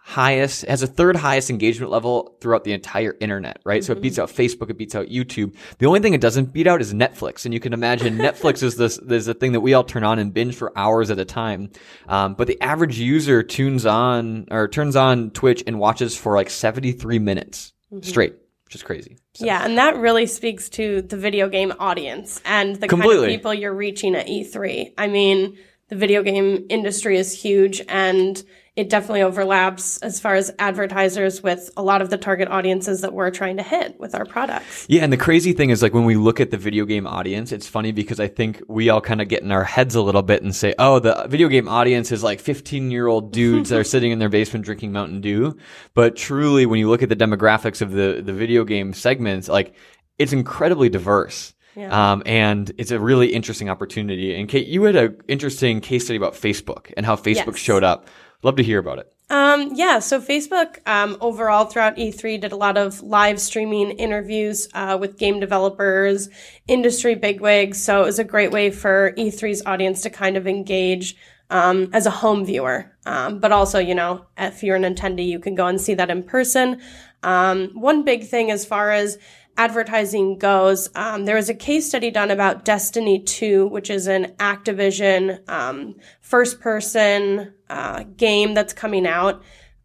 highest, 0.06 0.64
has 0.66 0.84
a 0.84 0.86
third 0.86 1.16
highest 1.16 1.50
engagement 1.50 1.90
level 1.90 2.36
throughout 2.40 2.62
the 2.62 2.72
entire 2.72 3.16
internet, 3.18 3.58
right? 3.64 3.82
Mm-hmm. 3.82 3.86
So 3.86 3.92
it 3.92 4.00
beats 4.00 4.18
mm-hmm. 4.18 4.22
out 4.22 4.28
Facebook, 4.28 4.70
it 4.70 4.78
beats 4.78 4.94
out 4.94 5.08
YouTube. 5.08 5.52
The 5.78 5.86
only 5.86 5.98
thing 5.98 6.14
it 6.14 6.20
doesn't 6.20 6.52
beat 6.52 6.68
out 6.68 6.80
is 6.80 6.94
Netflix. 6.94 7.44
And 7.44 7.52
you 7.52 7.58
can 7.58 7.72
imagine 7.72 8.16
Netflix 8.18 8.62
is 8.62 8.76
this, 8.76 8.98
is 8.98 9.26
a 9.26 9.34
thing 9.34 9.50
that 9.50 9.60
we 9.60 9.74
all 9.74 9.82
turn 9.82 10.04
on 10.04 10.20
and 10.20 10.32
binge 10.32 10.54
for 10.54 10.72
hours 10.78 11.10
at 11.10 11.18
a 11.18 11.24
time. 11.24 11.70
Um, 12.06 12.34
but 12.34 12.46
the 12.46 12.60
average 12.62 13.00
user 13.00 13.42
tunes 13.42 13.84
on 13.84 14.46
or 14.52 14.68
turns 14.68 14.94
on 14.94 15.30
Twitch 15.30 15.64
and 15.66 15.80
watches 15.80 16.16
for 16.16 16.36
like 16.36 16.50
73 16.50 17.18
minutes 17.18 17.72
mm-hmm. 17.92 18.08
straight. 18.08 18.36
Which 18.66 18.76
is 18.76 18.84
crazy. 18.84 19.18
So. 19.34 19.44
Yeah, 19.44 19.64
and 19.64 19.76
that 19.78 19.96
really 19.96 20.26
speaks 20.26 20.68
to 20.70 21.02
the 21.02 21.16
video 21.16 21.48
game 21.48 21.72
audience 21.80 22.40
and 22.44 22.76
the 22.76 22.86
Completely. 22.86 23.16
kind 23.16 23.26
of 23.26 23.38
people 23.38 23.54
you're 23.54 23.74
reaching 23.74 24.14
at 24.14 24.28
E3. 24.28 24.92
I 24.98 25.08
mean, 25.08 25.56
the 25.88 25.96
video 25.96 26.22
game 26.22 26.66
industry 26.68 27.16
is 27.16 27.32
huge 27.32 27.80
and 27.88 28.42
it 28.76 28.90
definitely 28.90 29.22
overlaps 29.22 29.96
as 29.98 30.20
far 30.20 30.34
as 30.34 30.52
advertisers 30.58 31.42
with 31.42 31.70
a 31.78 31.82
lot 31.82 32.02
of 32.02 32.10
the 32.10 32.18
target 32.18 32.48
audiences 32.48 33.00
that 33.00 33.14
we're 33.14 33.30
trying 33.30 33.56
to 33.56 33.62
hit 33.62 33.98
with 33.98 34.14
our 34.14 34.26
products. 34.26 34.84
Yeah, 34.86 35.02
and 35.02 35.10
the 35.10 35.16
crazy 35.16 35.54
thing 35.54 35.70
is 35.70 35.82
like 35.82 35.94
when 35.94 36.04
we 36.04 36.14
look 36.14 36.40
at 36.40 36.50
the 36.50 36.58
video 36.58 36.84
game 36.84 37.06
audience, 37.06 37.52
it's 37.52 37.66
funny 37.66 37.90
because 37.90 38.20
I 38.20 38.28
think 38.28 38.62
we 38.68 38.90
all 38.90 39.00
kind 39.00 39.22
of 39.22 39.28
get 39.28 39.42
in 39.42 39.50
our 39.50 39.64
heads 39.64 39.94
a 39.94 40.02
little 40.02 40.22
bit 40.22 40.42
and 40.42 40.54
say, 40.54 40.74
"Oh, 40.78 40.98
the 40.98 41.26
video 41.26 41.48
game 41.48 41.68
audience 41.68 42.12
is 42.12 42.22
like 42.22 42.42
15-year-old 42.42 43.32
dudes 43.32 43.70
that 43.70 43.78
are 43.78 43.84
sitting 43.96 44.12
in 44.12 44.18
their 44.18 44.28
basement 44.28 44.66
drinking 44.66 44.92
Mountain 44.92 45.22
Dew." 45.22 45.56
But 45.94 46.14
truly 46.14 46.66
when 46.66 46.78
you 46.78 46.90
look 46.90 47.02
at 47.02 47.08
the 47.08 47.16
demographics 47.16 47.80
of 47.80 47.92
the 47.92 48.22
the 48.22 48.34
video 48.34 48.64
game 48.64 48.92
segments, 48.92 49.48
like 49.48 49.74
it's 50.18 50.34
incredibly 50.34 50.90
diverse. 50.90 51.54
Yeah. 51.76 52.12
Um, 52.12 52.22
and 52.24 52.72
it's 52.78 52.90
a 52.90 52.98
really 52.98 53.28
interesting 53.28 53.68
opportunity. 53.68 54.34
And 54.34 54.48
Kate, 54.48 54.66
you 54.66 54.82
had 54.84 54.96
an 54.96 55.20
interesting 55.28 55.80
case 55.80 56.04
study 56.04 56.16
about 56.16 56.34
Facebook 56.34 56.92
and 56.96 57.04
how 57.04 57.16
Facebook 57.16 57.46
yes. 57.46 57.58
showed 57.58 57.84
up. 57.84 58.08
Love 58.42 58.56
to 58.56 58.62
hear 58.62 58.78
about 58.78 58.98
it. 58.98 59.12
Um, 59.28 59.72
yeah, 59.74 59.98
so 59.98 60.20
Facebook 60.20 60.86
um, 60.86 61.16
overall 61.20 61.64
throughout 61.64 61.96
E3 61.96 62.40
did 62.40 62.52
a 62.52 62.56
lot 62.56 62.78
of 62.78 63.02
live 63.02 63.40
streaming 63.40 63.90
interviews 63.92 64.68
uh, 64.72 64.96
with 65.00 65.18
game 65.18 65.40
developers, 65.40 66.28
industry 66.68 67.16
bigwigs. 67.16 67.82
So 67.82 68.02
it 68.02 68.06
was 68.06 68.20
a 68.20 68.24
great 68.24 68.52
way 68.52 68.70
for 68.70 69.12
E3's 69.18 69.62
audience 69.66 70.00
to 70.02 70.10
kind 70.10 70.36
of 70.36 70.46
engage 70.46 71.16
um, 71.50 71.90
as 71.92 72.06
a 72.06 72.10
home 72.10 72.44
viewer. 72.44 72.92
Um, 73.04 73.40
but 73.40 73.50
also, 73.50 73.80
you 73.80 73.94
know, 73.94 74.26
if 74.38 74.62
you're 74.62 74.76
an 74.76 74.94
attendee, 74.94 75.26
you 75.26 75.40
can 75.40 75.56
go 75.56 75.66
and 75.66 75.80
see 75.80 75.94
that 75.94 76.10
in 76.10 76.22
person. 76.22 76.80
Um, 77.24 77.70
one 77.74 78.04
big 78.04 78.24
thing 78.24 78.52
as 78.52 78.64
far 78.64 78.92
as 78.92 79.18
advertising 79.56 80.38
goes, 80.38 80.88
um, 80.94 81.24
there 81.24 81.36
was 81.36 81.48
a 81.48 81.54
case 81.54 81.88
study 81.88 82.10
done 82.10 82.30
about 82.30 82.64
Destiny 82.64 83.20
2, 83.22 83.66
which 83.66 83.90
is 83.90 84.06
an 84.06 84.34
Activision 84.38 85.48
um, 85.48 85.96
first 86.20 86.60
person 86.60 87.54
uh, 87.68 88.04
game 88.16 88.54
that's 88.54 88.72
coming 88.72 89.06
out. 89.06 89.42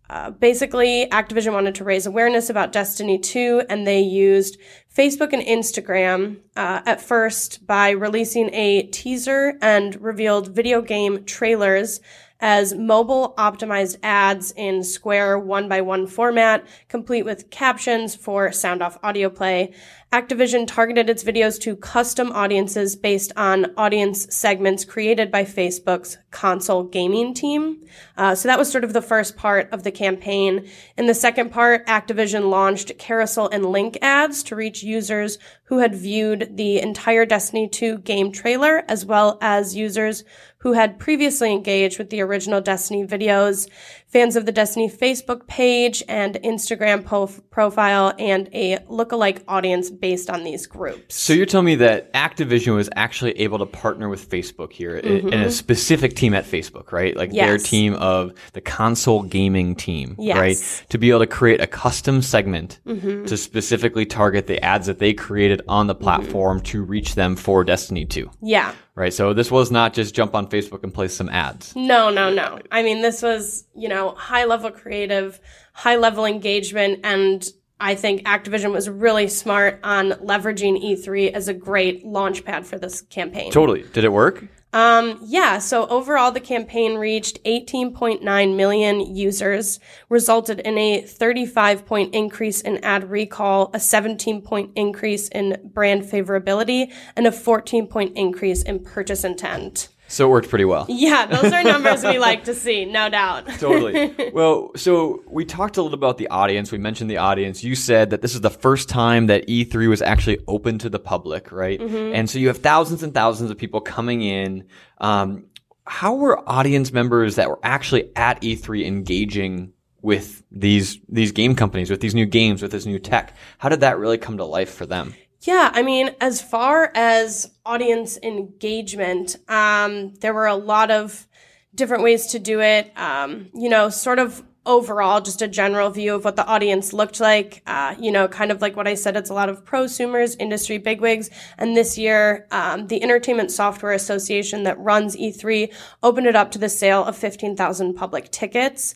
Uh, 0.09 0.29
basically, 0.29 1.07
Activision 1.09 1.53
wanted 1.53 1.73
to 1.75 1.85
raise 1.85 2.05
awareness 2.05 2.49
about 2.49 2.73
Destiny 2.73 3.17
2, 3.17 3.63
and 3.69 3.87
they 3.87 4.01
used 4.01 4.57
Facebook 4.93 5.31
and 5.31 5.41
Instagram 5.41 6.39
uh, 6.57 6.81
at 6.85 6.99
first 6.99 7.65
by 7.65 7.91
releasing 7.91 8.53
a 8.53 8.83
teaser 8.87 9.57
and 9.61 10.01
revealed 10.01 10.53
video 10.53 10.81
game 10.81 11.23
trailers 11.23 12.01
as 12.41 12.73
mobile 12.73 13.33
optimized 13.37 13.97
ads 14.01 14.51
in 14.57 14.83
square 14.83 15.37
one 15.37 15.69
by 15.69 15.79
one 15.79 16.07
format, 16.07 16.65
complete 16.89 17.23
with 17.23 17.49
captions 17.51 18.15
for 18.15 18.51
sound 18.51 18.81
off 18.81 18.97
audio 19.03 19.29
play. 19.29 19.73
Activision 20.11 20.67
targeted 20.67 21.09
its 21.09 21.23
videos 21.23 21.57
to 21.61 21.73
custom 21.73 22.33
audiences 22.33 22.97
based 22.97 23.31
on 23.37 23.71
audience 23.77 24.27
segments 24.29 24.83
created 24.83 25.31
by 25.31 25.45
Facebook's 25.45 26.17
console 26.31 26.83
gaming 26.83 27.33
team. 27.33 27.81
Uh, 28.17 28.35
so 28.35 28.49
that 28.49 28.59
was 28.59 28.69
sort 28.69 28.83
of 28.83 28.91
the 28.91 29.01
first 29.01 29.37
part 29.37 29.71
of 29.71 29.83
the 29.83 29.91
campaign. 29.91 30.67
In 30.97 31.07
the 31.07 31.13
second 31.13 31.49
part, 31.49 31.87
Activision 31.87 32.49
launched 32.49 32.99
carousel 32.99 33.47
and 33.53 33.67
link 33.67 33.97
ads 34.01 34.43
to 34.43 34.55
reach 34.57 34.83
users 34.83 35.37
who 35.63 35.77
had 35.77 35.95
viewed 35.95 36.57
the 36.57 36.81
entire 36.81 37.25
Destiny 37.25 37.69
2 37.69 37.99
game 37.99 38.33
trailer, 38.33 38.83
as 38.89 39.05
well 39.05 39.37
as 39.39 39.77
users 39.77 40.25
who 40.57 40.73
had 40.73 40.99
previously 40.99 41.53
engaged 41.53 41.97
with 41.97 42.09
the 42.09 42.21
original 42.21 42.59
Destiny 42.59 43.07
videos, 43.07 43.69
fans 44.11 44.35
of 44.35 44.45
the 44.45 44.51
Destiny 44.51 44.89
Facebook 44.89 45.47
page 45.47 46.03
and 46.07 46.35
Instagram 46.43 47.03
po- 47.03 47.27
profile, 47.49 48.13
and 48.19 48.49
a 48.53 48.77
lookalike 48.89 49.41
audience 49.47 49.89
based 49.89 50.29
on 50.29 50.43
these 50.43 50.67
groups. 50.67 51.15
So 51.15 51.33
you're 51.33 51.45
telling 51.45 51.65
me 51.65 51.75
that 51.75 52.13
Activision 52.13 52.75
was 52.75 52.89
actually 52.95 53.31
able 53.39 53.59
to 53.59 53.65
partner 53.65 54.09
with 54.09 54.29
Facebook 54.29 54.73
here 54.73 55.01
mm-hmm. 55.01 55.29
in 55.29 55.41
a 55.41 55.51
specific 55.51 56.15
team 56.15 56.33
at 56.33 56.45
Facebook, 56.45 56.91
right? 56.91 57.15
Like 57.15 57.31
yes. 57.31 57.47
their 57.47 57.57
team 57.57 57.93
of 57.95 58.33
the 58.53 58.61
console 58.61 59.23
gaming 59.23 59.75
team, 59.75 60.15
yes. 60.19 60.37
right? 60.37 60.85
To 60.89 60.97
be 60.97 61.09
able 61.09 61.19
to 61.19 61.27
create 61.27 61.61
a 61.61 61.67
custom 61.67 62.21
segment 62.21 62.79
mm-hmm. 62.85 63.25
to 63.25 63.37
specifically 63.37 64.05
target 64.05 64.47
the 64.47 64.63
ads 64.63 64.87
that 64.87 64.99
they 64.99 65.13
created 65.13 65.61
on 65.67 65.87
the 65.87 65.95
platform 65.95 66.57
mm-hmm. 66.57 66.65
to 66.65 66.83
reach 66.83 67.15
them 67.15 67.35
for 67.35 67.63
Destiny 67.63 68.05
2. 68.05 68.29
Yeah 68.41 68.73
right? 68.95 69.13
So 69.13 69.33
this 69.33 69.51
was 69.51 69.71
not 69.71 69.93
just 69.93 70.13
jump 70.13 70.35
on 70.35 70.47
Facebook 70.47 70.83
and 70.83 70.93
place 70.93 71.13
some 71.13 71.29
ads. 71.29 71.75
No, 71.75 72.09
no, 72.09 72.31
no. 72.31 72.59
I 72.71 72.83
mean, 72.83 73.01
this 73.01 73.21
was, 73.21 73.65
you 73.73 73.89
know, 73.89 74.11
high 74.11 74.45
level 74.45 74.71
creative, 74.71 75.39
high 75.73 75.95
level 75.95 76.25
engagement, 76.25 76.99
and 77.03 77.47
I 77.79 77.95
think 77.95 78.23
Activision 78.25 78.71
was 78.71 78.87
really 78.89 79.27
smart 79.27 79.79
on 79.83 80.11
leveraging 80.11 80.83
E3 80.83 81.31
as 81.31 81.47
a 81.47 81.53
great 81.53 82.05
launch 82.05 82.45
pad 82.45 82.67
for 82.67 82.77
this 82.77 83.01
campaign. 83.01 83.51
Totally. 83.51 83.83
Did 83.93 84.03
it 84.03 84.11
work? 84.11 84.45
Um, 84.73 85.19
yeah, 85.21 85.57
so 85.59 85.85
overall, 85.87 86.31
the 86.31 86.39
campaign 86.39 86.95
reached 86.95 87.43
18.9 87.43 88.55
million 88.55 89.15
users, 89.15 89.79
resulted 90.07 90.59
in 90.61 90.77
a 90.77 91.01
35 91.01 91.85
point 91.85 92.15
increase 92.15 92.61
in 92.61 92.83
ad 92.83 93.09
recall, 93.09 93.69
a 93.73 93.79
17 93.79 94.41
point 94.41 94.71
increase 94.75 95.27
in 95.27 95.57
brand 95.73 96.03
favorability, 96.03 96.91
and 97.17 97.27
a 97.27 97.31
14 97.31 97.87
point 97.87 98.15
increase 98.15 98.63
in 98.63 98.79
purchase 98.79 99.25
intent. 99.25 99.89
So 100.11 100.27
it 100.27 100.29
worked 100.29 100.49
pretty 100.49 100.65
well. 100.65 100.85
Yeah, 100.89 101.25
those 101.25 101.53
are 101.53 101.63
numbers 101.63 102.03
we 102.03 102.19
like 102.29 102.43
to 102.43 102.53
see, 102.53 102.83
no 102.83 103.09
doubt. 103.09 103.47
totally. 103.59 104.13
Well, 104.33 104.71
so 104.75 105.23
we 105.27 105.45
talked 105.45 105.77
a 105.77 105.81
little 105.81 105.97
about 105.97 106.17
the 106.17 106.27
audience. 106.29 106.71
We 106.71 106.77
mentioned 106.77 107.09
the 107.09 107.17
audience. 107.17 107.63
You 107.63 107.75
said 107.75 108.11
that 108.11 108.21
this 108.21 108.33
is 108.33 108.41
the 108.41 108.49
first 108.49 108.87
time 108.87 109.27
that 109.27 109.47
E3 109.47 109.89
was 109.89 110.01
actually 110.01 110.39
open 110.47 110.77
to 110.79 110.89
the 110.89 110.99
public, 110.99 111.51
right? 111.51 111.79
Mm-hmm. 111.79 112.15
And 112.15 112.29
so 112.29 112.39
you 112.39 112.47
have 112.47 112.57
thousands 112.57 113.03
and 113.03 113.13
thousands 113.13 113.51
of 113.51 113.57
people 113.57 113.81
coming 113.81 114.21
in. 114.21 114.67
Um, 114.99 115.45
how 115.85 116.15
were 116.15 116.47
audience 116.49 116.91
members 116.93 117.35
that 117.35 117.49
were 117.49 117.59
actually 117.63 118.15
at 118.15 118.41
E3 118.41 118.85
engaging 118.85 119.73
with 120.01 120.43
these 120.51 120.99
these 121.09 121.31
game 121.31 121.55
companies, 121.55 121.89
with 121.89 122.01
these 122.01 122.15
new 122.15 122.25
games, 122.25 122.61
with 122.61 122.71
this 122.71 122.85
new 122.85 122.99
tech? 122.99 123.35
How 123.57 123.69
did 123.69 123.81
that 123.81 123.97
really 123.97 124.17
come 124.17 124.37
to 124.37 124.45
life 124.45 124.73
for 124.73 124.85
them? 124.85 125.13
Yeah, 125.41 125.71
I 125.73 125.81
mean, 125.81 126.11
as 126.21 126.39
far 126.39 126.91
as 126.93 127.49
audience 127.65 128.19
engagement, 128.21 129.37
um, 129.49 130.13
there 130.21 130.35
were 130.35 130.45
a 130.45 130.55
lot 130.55 130.91
of 130.91 131.27
different 131.73 132.03
ways 132.03 132.27
to 132.27 132.39
do 132.39 132.61
it. 132.61 132.95
Um, 132.95 133.49
you 133.55 133.67
know, 133.67 133.89
sort 133.89 134.19
of 134.19 134.43
overall, 134.67 135.19
just 135.19 135.41
a 135.41 135.47
general 135.47 135.89
view 135.89 136.13
of 136.13 136.23
what 136.23 136.35
the 136.35 136.45
audience 136.45 136.93
looked 136.93 137.19
like. 137.19 137.63
Uh, 137.65 137.95
you 137.99 138.11
know, 138.11 138.27
kind 138.27 138.51
of 138.51 138.61
like 138.61 138.75
what 138.75 138.87
I 138.87 138.93
said, 138.93 139.17
it's 139.17 139.31
a 139.31 139.33
lot 139.33 139.49
of 139.49 139.65
prosumers, 139.65 140.35
industry 140.39 140.77
bigwigs. 140.77 141.31
And 141.57 141.75
this 141.75 141.97
year, 141.97 142.45
um, 142.51 142.85
the 142.85 143.01
Entertainment 143.01 143.49
Software 143.49 143.93
Association 143.93 144.61
that 144.63 144.77
runs 144.79 145.15
E3 145.15 145.73
opened 146.03 146.27
it 146.27 146.35
up 146.35 146.51
to 146.51 146.59
the 146.59 146.69
sale 146.69 147.03
of 147.03 147.17
15,000 147.17 147.95
public 147.95 148.31
tickets. 148.31 148.93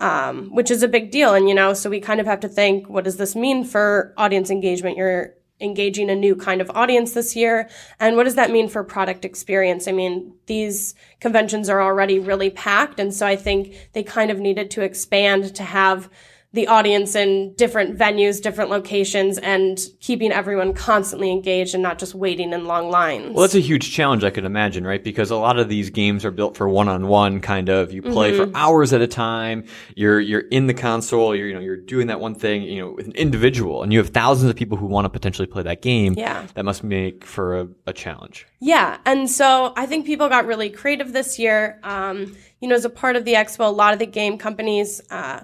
Um, 0.00 0.54
which 0.54 0.70
is 0.70 0.84
a 0.84 0.86
big 0.86 1.10
deal. 1.10 1.34
And, 1.34 1.48
you 1.48 1.56
know, 1.56 1.74
so 1.74 1.90
we 1.90 1.98
kind 1.98 2.20
of 2.20 2.26
have 2.26 2.38
to 2.38 2.48
think, 2.48 2.88
what 2.88 3.02
does 3.02 3.16
this 3.16 3.34
mean 3.34 3.64
for 3.64 4.14
audience 4.16 4.48
engagement? 4.48 4.96
You're 4.96 5.34
engaging 5.60 6.10
a 6.10 6.14
new 6.14 6.36
kind 6.36 6.60
of 6.60 6.70
audience 6.74 7.12
this 7.12 7.34
year. 7.34 7.68
And 7.98 8.16
what 8.16 8.24
does 8.24 8.36
that 8.36 8.50
mean 8.50 8.68
for 8.68 8.84
product 8.84 9.24
experience? 9.24 9.88
I 9.88 9.92
mean, 9.92 10.34
these 10.46 10.94
conventions 11.20 11.68
are 11.68 11.82
already 11.82 12.18
really 12.18 12.50
packed. 12.50 13.00
And 13.00 13.12
so 13.12 13.26
I 13.26 13.36
think 13.36 13.90
they 13.92 14.02
kind 14.02 14.30
of 14.30 14.38
needed 14.38 14.70
to 14.72 14.82
expand 14.82 15.54
to 15.56 15.62
have 15.62 16.08
the 16.54 16.66
audience 16.66 17.14
in 17.14 17.52
different 17.56 17.98
venues, 17.98 18.40
different 18.40 18.70
locations, 18.70 19.36
and 19.36 19.78
keeping 20.00 20.32
everyone 20.32 20.72
constantly 20.72 21.30
engaged 21.30 21.74
and 21.74 21.82
not 21.82 21.98
just 21.98 22.14
waiting 22.14 22.54
in 22.54 22.64
long 22.64 22.90
lines. 22.90 23.34
Well, 23.34 23.42
that's 23.42 23.54
a 23.54 23.60
huge 23.60 23.92
challenge, 23.92 24.24
I 24.24 24.30
could 24.30 24.46
imagine, 24.46 24.86
right? 24.86 25.04
Because 25.04 25.30
a 25.30 25.36
lot 25.36 25.58
of 25.58 25.68
these 25.68 25.90
games 25.90 26.24
are 26.24 26.30
built 26.30 26.56
for 26.56 26.66
one-on-one 26.66 27.40
kind 27.42 27.68
of. 27.68 27.92
You 27.92 28.00
play 28.00 28.32
Mm-hmm. 28.32 28.52
for 28.52 28.56
hours 28.58 28.94
at 28.94 29.02
a 29.02 29.06
time. 29.06 29.64
You're 29.94 30.20
you're 30.20 30.40
in 30.40 30.66
the 30.66 30.74
console. 30.74 31.34
You're 31.36 31.48
you 31.48 31.54
know 31.54 31.60
you're 31.60 31.76
doing 31.76 32.06
that 32.06 32.18
one 32.20 32.34
thing. 32.34 32.62
You 32.62 32.80
know, 32.80 32.92
with 32.92 33.06
an 33.06 33.12
individual, 33.12 33.82
and 33.82 33.92
you 33.92 33.98
have 33.98 34.08
thousands 34.08 34.48
of 34.50 34.56
people 34.56 34.78
who 34.78 34.86
want 34.86 35.04
to 35.04 35.08
potentially 35.10 35.46
play 35.46 35.62
that 35.64 35.82
game. 35.82 36.14
Yeah. 36.16 36.46
that 36.54 36.64
must 36.64 36.82
make 36.82 37.24
for 37.24 37.60
a, 37.60 37.68
a 37.86 37.92
challenge. 37.92 38.46
Yeah, 38.60 38.98
and 39.04 39.30
so 39.30 39.72
I 39.76 39.84
think 39.86 40.06
people 40.06 40.28
got 40.30 40.46
really 40.46 40.70
creative 40.70 41.12
this 41.12 41.38
year. 41.38 41.78
Um, 41.82 42.36
you 42.60 42.68
know, 42.68 42.74
as 42.74 42.84
a 42.86 42.90
part 42.90 43.16
of 43.16 43.24
the 43.24 43.34
expo, 43.34 43.60
a 43.66 43.68
lot 43.68 43.92
of 43.92 43.98
the 43.98 44.06
game 44.06 44.36
companies, 44.38 45.00
uh, 45.10 45.40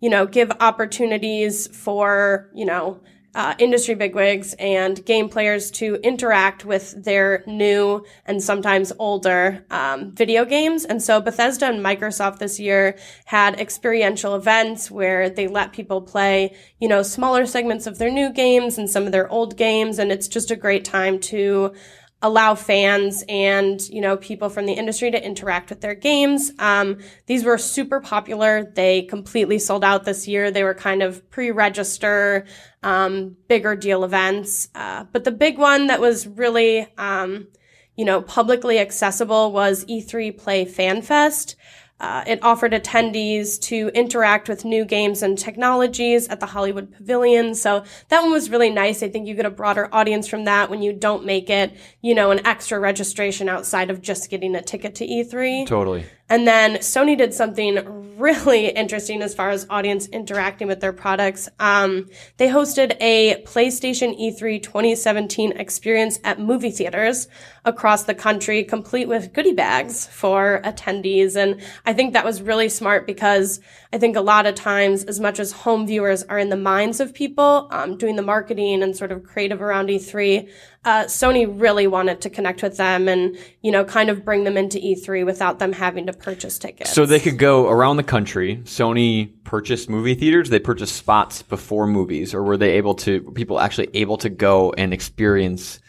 you 0.00 0.10
know, 0.10 0.26
give 0.26 0.50
opportunities 0.60 1.66
for 1.68 2.50
you 2.54 2.64
know 2.64 3.00
uh, 3.36 3.54
industry 3.58 3.94
bigwigs 3.94 4.54
and 4.58 5.04
game 5.04 5.28
players 5.28 5.70
to 5.70 5.96
interact 5.96 6.64
with 6.64 7.04
their 7.04 7.44
new 7.46 8.02
and 8.24 8.42
sometimes 8.42 8.94
older 8.98 9.62
um, 9.70 10.10
video 10.12 10.46
games. 10.46 10.86
And 10.86 11.02
so 11.02 11.20
Bethesda 11.20 11.66
and 11.66 11.84
Microsoft 11.84 12.38
this 12.38 12.58
year 12.58 12.96
had 13.26 13.60
experiential 13.60 14.34
events 14.34 14.90
where 14.90 15.28
they 15.28 15.48
let 15.48 15.74
people 15.74 16.00
play, 16.00 16.56
you 16.80 16.88
know, 16.88 17.02
smaller 17.02 17.44
segments 17.44 17.86
of 17.86 17.98
their 17.98 18.10
new 18.10 18.32
games 18.32 18.78
and 18.78 18.88
some 18.88 19.04
of 19.04 19.12
their 19.12 19.28
old 19.28 19.58
games. 19.58 19.98
And 19.98 20.10
it's 20.10 20.28
just 20.28 20.50
a 20.50 20.56
great 20.56 20.86
time 20.86 21.20
to 21.20 21.74
allow 22.22 22.54
fans 22.54 23.22
and 23.28 23.86
you 23.90 24.00
know 24.00 24.16
people 24.16 24.48
from 24.48 24.64
the 24.64 24.72
industry 24.72 25.10
to 25.10 25.24
interact 25.24 25.70
with 25.70 25.80
their 25.80 25.94
games. 25.94 26.50
Um, 26.58 26.98
these 27.26 27.44
were 27.44 27.58
super 27.58 28.00
popular. 28.00 28.72
They 28.74 29.02
completely 29.02 29.58
sold 29.58 29.84
out 29.84 30.04
this 30.04 30.26
year. 30.26 30.50
They 30.50 30.64
were 30.64 30.74
kind 30.74 31.02
of 31.02 31.28
pre-register, 31.30 32.46
um, 32.82 33.36
bigger 33.48 33.76
deal 33.76 34.02
events. 34.02 34.68
Uh, 34.74 35.04
but 35.12 35.24
the 35.24 35.32
big 35.32 35.58
one 35.58 35.88
that 35.88 36.00
was 36.00 36.26
really 36.26 36.88
um, 36.96 37.48
you 37.96 38.04
know 38.04 38.22
publicly 38.22 38.78
accessible 38.78 39.52
was 39.52 39.84
E3 39.84 40.36
Play 40.36 40.64
Fan 40.64 41.02
Fest. 41.02 41.56
Uh, 41.98 42.22
it 42.26 42.42
offered 42.42 42.72
attendees 42.72 43.58
to 43.58 43.90
interact 43.94 44.48
with 44.48 44.66
new 44.66 44.84
games 44.84 45.22
and 45.22 45.38
technologies 45.38 46.28
at 46.28 46.40
the 46.40 46.46
Hollywood 46.46 46.92
Pavilion. 46.92 47.54
So 47.54 47.84
that 48.08 48.20
one 48.22 48.32
was 48.32 48.50
really 48.50 48.68
nice. 48.68 49.02
I 49.02 49.08
think 49.08 49.26
you 49.26 49.34
get 49.34 49.46
a 49.46 49.50
broader 49.50 49.88
audience 49.92 50.28
from 50.28 50.44
that 50.44 50.68
when 50.68 50.82
you 50.82 50.92
don't 50.92 51.24
make 51.24 51.48
it, 51.48 51.74
you 52.02 52.14
know, 52.14 52.30
an 52.30 52.46
extra 52.46 52.78
registration 52.78 53.48
outside 53.48 53.88
of 53.88 54.02
just 54.02 54.28
getting 54.28 54.54
a 54.54 54.62
ticket 54.62 54.94
to 54.96 55.06
E3. 55.06 55.66
Totally. 55.66 56.04
And 56.28 56.46
then 56.46 56.76
Sony 56.76 57.16
did 57.16 57.32
something 57.32 58.16
really 58.18 58.68
interesting 58.76 59.22
as 59.22 59.34
far 59.34 59.50
as 59.50 59.66
audience 59.70 60.06
interacting 60.08 60.68
with 60.68 60.80
their 60.80 60.92
products. 60.92 61.48
Um, 61.58 62.08
they 62.36 62.48
hosted 62.48 62.96
a 63.00 63.42
PlayStation 63.44 64.18
E3 64.18 64.62
2017 64.62 65.52
experience 65.52 66.18
at 66.24 66.40
movie 66.40 66.70
theaters 66.70 67.28
across 67.64 68.04
the 68.04 68.14
country, 68.14 68.64
complete 68.64 69.08
with 69.08 69.32
goodie 69.32 69.52
bags 69.52 70.06
for 70.06 70.60
attendees. 70.64 71.36
And 71.36 71.60
I 71.84 71.92
think 71.92 72.12
that 72.12 72.24
was 72.24 72.42
really 72.42 72.68
smart 72.68 73.06
because 73.06 73.60
I 73.96 73.98
think 73.98 74.14
a 74.14 74.20
lot 74.20 74.44
of 74.44 74.54
times, 74.54 75.04
as 75.04 75.20
much 75.20 75.40
as 75.40 75.52
home 75.52 75.86
viewers 75.86 76.22
are 76.24 76.38
in 76.38 76.50
the 76.50 76.56
minds 76.58 77.00
of 77.00 77.14
people, 77.14 77.66
um, 77.70 77.96
doing 77.96 78.16
the 78.16 78.22
marketing 78.22 78.82
and 78.82 78.94
sort 78.94 79.10
of 79.10 79.24
creative 79.24 79.62
around 79.62 79.88
E3, 79.88 80.50
uh, 80.84 81.04
Sony 81.04 81.46
really 81.50 81.86
wanted 81.86 82.20
to 82.20 82.28
connect 82.28 82.62
with 82.62 82.76
them 82.76 83.08
and, 83.08 83.38
you 83.62 83.72
know, 83.72 83.86
kind 83.86 84.10
of 84.10 84.22
bring 84.22 84.44
them 84.44 84.58
into 84.58 84.76
E3 84.76 85.24
without 85.24 85.60
them 85.60 85.72
having 85.72 86.04
to 86.08 86.12
purchase 86.12 86.58
tickets. 86.58 86.92
So 86.92 87.06
they 87.06 87.18
could 87.18 87.38
go 87.38 87.70
around 87.70 87.96
the 87.96 88.02
country. 88.02 88.58
Sony 88.64 89.32
purchased 89.44 89.88
movie 89.88 90.14
theaters. 90.14 90.50
They 90.50 90.58
purchased 90.58 90.94
spots 90.94 91.40
before 91.40 91.86
movies, 91.86 92.34
or 92.34 92.42
were 92.42 92.58
they 92.58 92.72
able 92.72 92.96
to? 92.96 93.22
People 93.32 93.58
actually 93.58 93.88
able 93.94 94.18
to 94.18 94.28
go 94.28 94.74
and 94.76 94.92
experience. 94.92 95.80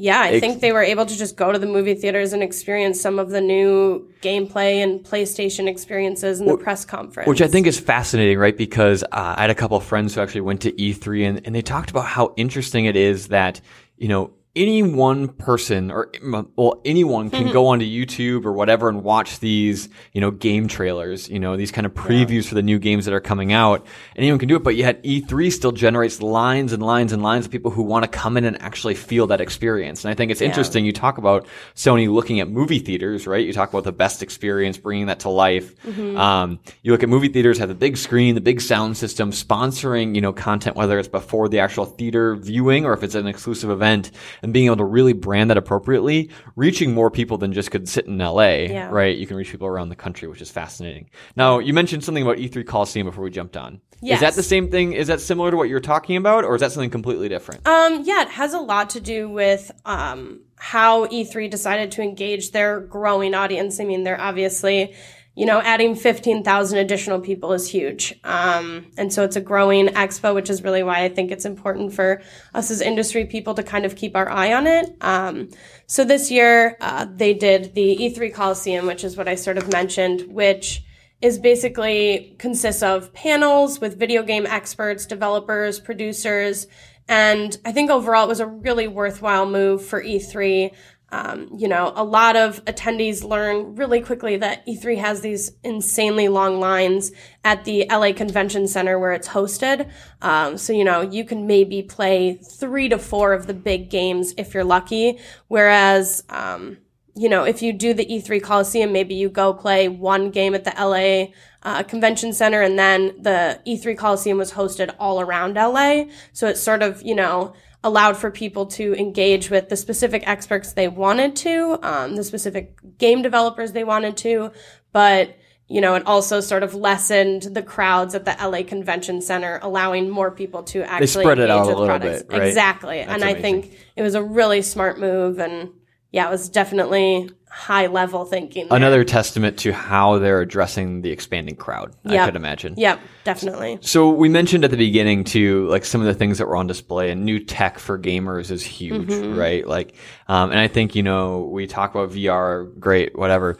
Yeah, 0.00 0.20
I 0.20 0.38
think 0.38 0.60
they 0.60 0.70
were 0.70 0.82
able 0.82 1.06
to 1.06 1.18
just 1.18 1.36
go 1.36 1.50
to 1.50 1.58
the 1.58 1.66
movie 1.66 1.94
theaters 1.94 2.32
and 2.32 2.40
experience 2.40 3.00
some 3.00 3.18
of 3.18 3.30
the 3.30 3.40
new 3.40 4.08
gameplay 4.22 4.80
and 4.80 5.04
PlayStation 5.04 5.66
experiences 5.66 6.40
in 6.40 6.46
the 6.46 6.56
press 6.56 6.84
conference. 6.84 7.26
Which 7.26 7.42
I 7.42 7.48
think 7.48 7.66
is 7.66 7.80
fascinating, 7.80 8.38
right? 8.38 8.56
Because 8.56 9.02
uh, 9.02 9.34
I 9.36 9.40
had 9.40 9.50
a 9.50 9.56
couple 9.56 9.76
of 9.76 9.84
friends 9.84 10.14
who 10.14 10.20
actually 10.20 10.42
went 10.42 10.60
to 10.62 10.72
E3 10.72 11.28
and, 11.28 11.40
and 11.44 11.54
they 11.54 11.62
talked 11.62 11.90
about 11.90 12.06
how 12.06 12.32
interesting 12.36 12.84
it 12.84 12.94
is 12.94 13.28
that, 13.28 13.60
you 13.96 14.06
know, 14.06 14.30
any 14.58 14.82
one 14.82 15.28
person 15.28 15.90
or 15.90 16.10
well 16.22 16.80
anyone 16.84 17.30
can 17.30 17.52
go 17.52 17.68
onto 17.68 17.86
YouTube 17.86 18.44
or 18.44 18.52
whatever 18.52 18.88
and 18.88 19.04
watch 19.04 19.38
these 19.38 19.88
you 20.12 20.20
know 20.20 20.32
game 20.32 20.66
trailers 20.66 21.28
you 21.28 21.38
know 21.38 21.56
these 21.56 21.70
kind 21.70 21.86
of 21.86 21.94
previews 21.94 22.46
for 22.46 22.56
the 22.56 22.62
new 22.62 22.78
games 22.78 23.04
that 23.04 23.14
are 23.14 23.20
coming 23.20 23.52
out. 23.52 23.86
Anyone 24.16 24.40
can 24.40 24.48
do 24.48 24.56
it 24.56 24.64
but 24.64 24.74
yet 24.74 25.02
E3 25.04 25.52
still 25.52 25.70
generates 25.70 26.20
lines 26.20 26.72
and 26.72 26.82
lines 26.82 27.12
and 27.12 27.22
lines 27.22 27.46
of 27.46 27.52
people 27.52 27.70
who 27.70 27.82
want 27.84 28.02
to 28.02 28.08
come 28.08 28.36
in 28.36 28.44
and 28.44 28.60
actually 28.60 28.96
feel 28.96 29.28
that 29.28 29.40
experience. 29.40 30.04
And 30.04 30.10
I 30.10 30.14
think 30.14 30.32
it's 30.32 30.40
interesting 30.40 30.84
you 30.84 30.92
talk 30.92 31.18
about 31.18 31.46
Sony 31.76 32.12
looking 32.12 32.40
at 32.40 32.50
movie 32.50 32.80
theaters 32.80 33.26
right? 33.28 33.46
You 33.46 33.52
talk 33.52 33.68
about 33.68 33.84
the 33.84 33.92
best 33.92 34.24
experience 34.24 34.76
bringing 34.76 35.06
that 35.06 35.20
to 35.20 35.28
life. 35.30 35.74
Um, 36.18 36.58
you 36.82 36.90
look 36.90 37.04
at 37.04 37.08
movie 37.08 37.28
theaters 37.28 37.58
have 37.58 37.68
the 37.68 37.76
big 37.76 37.96
screen 37.96 38.34
the 38.34 38.40
big 38.40 38.60
sound 38.60 38.96
system 38.96 39.30
sponsoring 39.30 40.16
you 40.16 40.20
know 40.20 40.32
content 40.32 40.74
whether 40.74 40.98
it's 40.98 41.08
before 41.08 41.48
the 41.48 41.60
actual 41.60 41.84
theater 41.84 42.34
viewing 42.34 42.84
or 42.84 42.92
if 42.92 43.04
it's 43.04 43.14
an 43.14 43.28
exclusive 43.28 43.70
event. 43.70 44.10
And 44.42 44.47
being 44.52 44.66
able 44.66 44.76
to 44.76 44.84
really 44.84 45.12
brand 45.12 45.50
that 45.50 45.56
appropriately, 45.56 46.30
reaching 46.56 46.92
more 46.94 47.10
people 47.10 47.38
than 47.38 47.52
just 47.52 47.70
could 47.70 47.88
sit 47.88 48.06
in 48.06 48.18
LA, 48.18 48.66
Yeah. 48.68 48.88
right? 48.90 49.16
You 49.16 49.26
can 49.26 49.36
reach 49.36 49.50
people 49.50 49.66
around 49.66 49.88
the 49.88 49.96
country, 49.96 50.28
which 50.28 50.40
is 50.42 50.50
fascinating. 50.50 51.10
Now, 51.36 51.58
you 51.58 51.72
mentioned 51.72 52.04
something 52.04 52.22
about 52.22 52.38
E3 52.38 52.64
Coliseum 52.66 53.06
before 53.06 53.24
we 53.24 53.30
jumped 53.30 53.56
on. 53.56 53.80
Is 54.02 54.20
that 54.20 54.34
the 54.34 54.44
same 54.44 54.70
thing? 54.70 54.92
Is 54.92 55.08
that 55.08 55.20
similar 55.20 55.50
to 55.50 55.56
what 55.56 55.68
you're 55.68 55.80
talking 55.80 56.16
about, 56.16 56.44
or 56.44 56.54
is 56.54 56.60
that 56.60 56.70
something 56.70 56.90
completely 56.90 57.28
different? 57.28 57.66
Um, 57.66 58.02
yeah, 58.04 58.22
it 58.22 58.28
has 58.28 58.54
a 58.54 58.60
lot 58.60 58.90
to 58.90 59.00
do 59.00 59.28
with 59.28 59.72
um, 59.84 60.40
how 60.56 61.06
E3 61.06 61.50
decided 61.50 61.90
to 61.92 62.02
engage 62.02 62.52
their 62.52 62.78
growing 62.78 63.34
audience. 63.34 63.80
I 63.80 63.84
mean, 63.84 64.04
they're 64.04 64.20
obviously, 64.20 64.94
you 65.38 65.46
know, 65.46 65.60
adding 65.60 65.94
15,000 65.94 66.78
additional 66.78 67.20
people 67.20 67.52
is 67.52 67.70
huge. 67.70 68.12
Um, 68.24 68.86
and 68.96 69.12
so 69.12 69.22
it's 69.22 69.36
a 69.36 69.40
growing 69.40 69.86
expo, 69.86 70.34
which 70.34 70.50
is 70.50 70.64
really 70.64 70.82
why 70.82 71.04
I 71.04 71.08
think 71.08 71.30
it's 71.30 71.44
important 71.44 71.92
for 71.92 72.20
us 72.54 72.72
as 72.72 72.80
industry 72.80 73.24
people 73.24 73.54
to 73.54 73.62
kind 73.62 73.86
of 73.86 73.94
keep 73.94 74.16
our 74.16 74.28
eye 74.28 74.52
on 74.52 74.66
it. 74.66 74.96
Um, 75.00 75.50
so 75.86 76.04
this 76.04 76.28
year, 76.28 76.76
uh, 76.80 77.06
they 77.08 77.34
did 77.34 77.76
the 77.76 77.96
E3 78.00 78.34
Coliseum, 78.34 78.84
which 78.88 79.04
is 79.04 79.16
what 79.16 79.28
I 79.28 79.36
sort 79.36 79.58
of 79.58 79.72
mentioned, 79.72 80.22
which 80.22 80.82
is 81.22 81.38
basically 81.38 82.34
consists 82.40 82.82
of 82.82 83.12
panels 83.12 83.80
with 83.80 83.96
video 83.96 84.24
game 84.24 84.44
experts, 84.44 85.06
developers, 85.06 85.78
producers, 85.78 86.66
and 87.08 87.56
I 87.64 87.72
think 87.72 87.90
overall 87.90 88.24
it 88.24 88.28
was 88.28 88.40
a 88.40 88.46
really 88.46 88.86
worthwhile 88.86 89.46
move 89.46 89.84
for 89.84 90.02
E3. 90.02 90.74
Um, 91.10 91.48
you 91.56 91.68
know, 91.68 91.92
a 91.96 92.04
lot 92.04 92.36
of 92.36 92.62
attendees 92.66 93.24
learn 93.24 93.76
really 93.76 94.00
quickly 94.00 94.36
that 94.36 94.66
E3 94.66 94.98
has 94.98 95.22
these 95.22 95.52
insanely 95.64 96.28
long 96.28 96.60
lines 96.60 97.12
at 97.44 97.64
the 97.64 97.86
LA 97.90 98.12
Convention 98.12 98.68
Center 98.68 98.98
where 98.98 99.12
it's 99.12 99.28
hosted. 99.28 99.90
Um, 100.20 100.58
so, 100.58 100.72
you 100.74 100.84
know, 100.84 101.00
you 101.00 101.24
can 101.24 101.46
maybe 101.46 101.82
play 101.82 102.34
three 102.34 102.90
to 102.90 102.98
four 102.98 103.32
of 103.32 103.46
the 103.46 103.54
big 103.54 103.88
games 103.88 104.34
if 104.36 104.52
you're 104.52 104.64
lucky. 104.64 105.18
Whereas, 105.46 106.24
um, 106.28 106.76
you 107.14 107.28
know, 107.28 107.44
if 107.44 107.62
you 107.62 107.72
do 107.72 107.94
the 107.94 108.06
E3 108.06 108.42
Coliseum, 108.42 108.92
maybe 108.92 109.14
you 109.14 109.28
go 109.28 109.52
play 109.54 109.88
one 109.88 110.30
game 110.30 110.54
at 110.54 110.64
the 110.64 110.74
LA 110.78 111.32
uh, 111.62 111.82
Convention 111.82 112.32
Center, 112.32 112.62
and 112.62 112.78
then 112.78 113.20
the 113.20 113.60
E3 113.66 113.96
Coliseum 113.98 114.38
was 114.38 114.52
hosted 114.52 114.94
all 115.00 115.20
around 115.20 115.54
LA. 115.54 116.04
So 116.32 116.46
it's 116.46 116.60
sort 116.60 116.82
of, 116.82 117.02
you 117.02 117.16
know, 117.16 117.54
allowed 117.84 118.16
for 118.16 118.30
people 118.30 118.66
to 118.66 118.94
engage 118.94 119.50
with 119.50 119.68
the 119.68 119.76
specific 119.76 120.26
experts 120.26 120.72
they 120.72 120.88
wanted 120.88 121.36
to, 121.36 121.78
um, 121.82 122.16
the 122.16 122.24
specific 122.24 122.76
game 122.98 123.22
developers 123.22 123.72
they 123.72 123.84
wanted 123.84 124.16
to, 124.16 124.50
but 124.92 125.36
you 125.68 125.82
know, 125.82 125.94
it 125.94 126.06
also 126.06 126.40
sort 126.40 126.62
of 126.62 126.74
lessened 126.74 127.42
the 127.42 127.62
crowds 127.62 128.14
at 128.14 128.24
the 128.24 128.34
LA 128.42 128.62
Convention 128.62 129.20
Center, 129.20 129.60
allowing 129.62 130.08
more 130.08 130.30
people 130.30 130.62
to 130.62 130.82
actually 130.82 131.06
they 131.06 131.20
spread 131.20 131.38
it 131.38 131.50
out 131.50 131.64
a 131.64 131.68
little 131.68 131.84
products. 131.86 132.22
bit, 132.22 132.32
right? 132.32 132.48
Exactly, 132.48 132.98
That's 132.98 133.10
and 133.10 133.22
I 133.22 133.30
amazing. 133.30 133.62
think 133.62 133.78
it 133.94 134.02
was 134.02 134.14
a 134.14 134.22
really 134.22 134.62
smart 134.62 134.98
move, 134.98 135.38
and 135.38 135.70
yeah, 136.12 136.26
it 136.26 136.30
was 136.30 136.48
definitely 136.48 137.30
high 137.50 137.86
level 137.86 138.24
thinking. 138.24 138.68
there. 138.68 138.76
Another 138.76 139.04
testament 139.04 139.58
to 139.60 139.72
how 139.72 140.18
they're 140.18 140.40
addressing 140.40 141.00
the 141.02 141.10
expanding 141.10 141.56
crowd. 141.56 141.94
I 142.04 142.24
could 142.26 142.36
imagine. 142.36 142.74
Yep, 142.76 143.00
definitely. 143.24 143.78
So 143.80 144.10
we 144.10 144.28
mentioned 144.28 144.64
at 144.64 144.70
the 144.70 144.76
beginning 144.76 145.24
too, 145.24 145.66
like 145.68 145.84
some 145.84 146.00
of 146.00 146.06
the 146.06 146.14
things 146.14 146.38
that 146.38 146.46
were 146.46 146.56
on 146.56 146.66
display 146.66 147.10
and 147.10 147.24
new 147.24 147.38
tech 147.40 147.78
for 147.78 147.98
gamers 147.98 148.50
is 148.50 148.62
huge, 148.62 149.08
Mm-hmm. 149.08 149.36
right? 149.38 149.66
Like, 149.66 149.94
um, 150.28 150.50
and 150.50 150.60
I 150.60 150.68
think, 150.68 150.94
you 150.94 151.02
know, 151.02 151.48
we 151.50 151.66
talk 151.66 151.94
about 151.94 152.10
VR, 152.10 152.78
great, 152.78 153.18
whatever. 153.18 153.58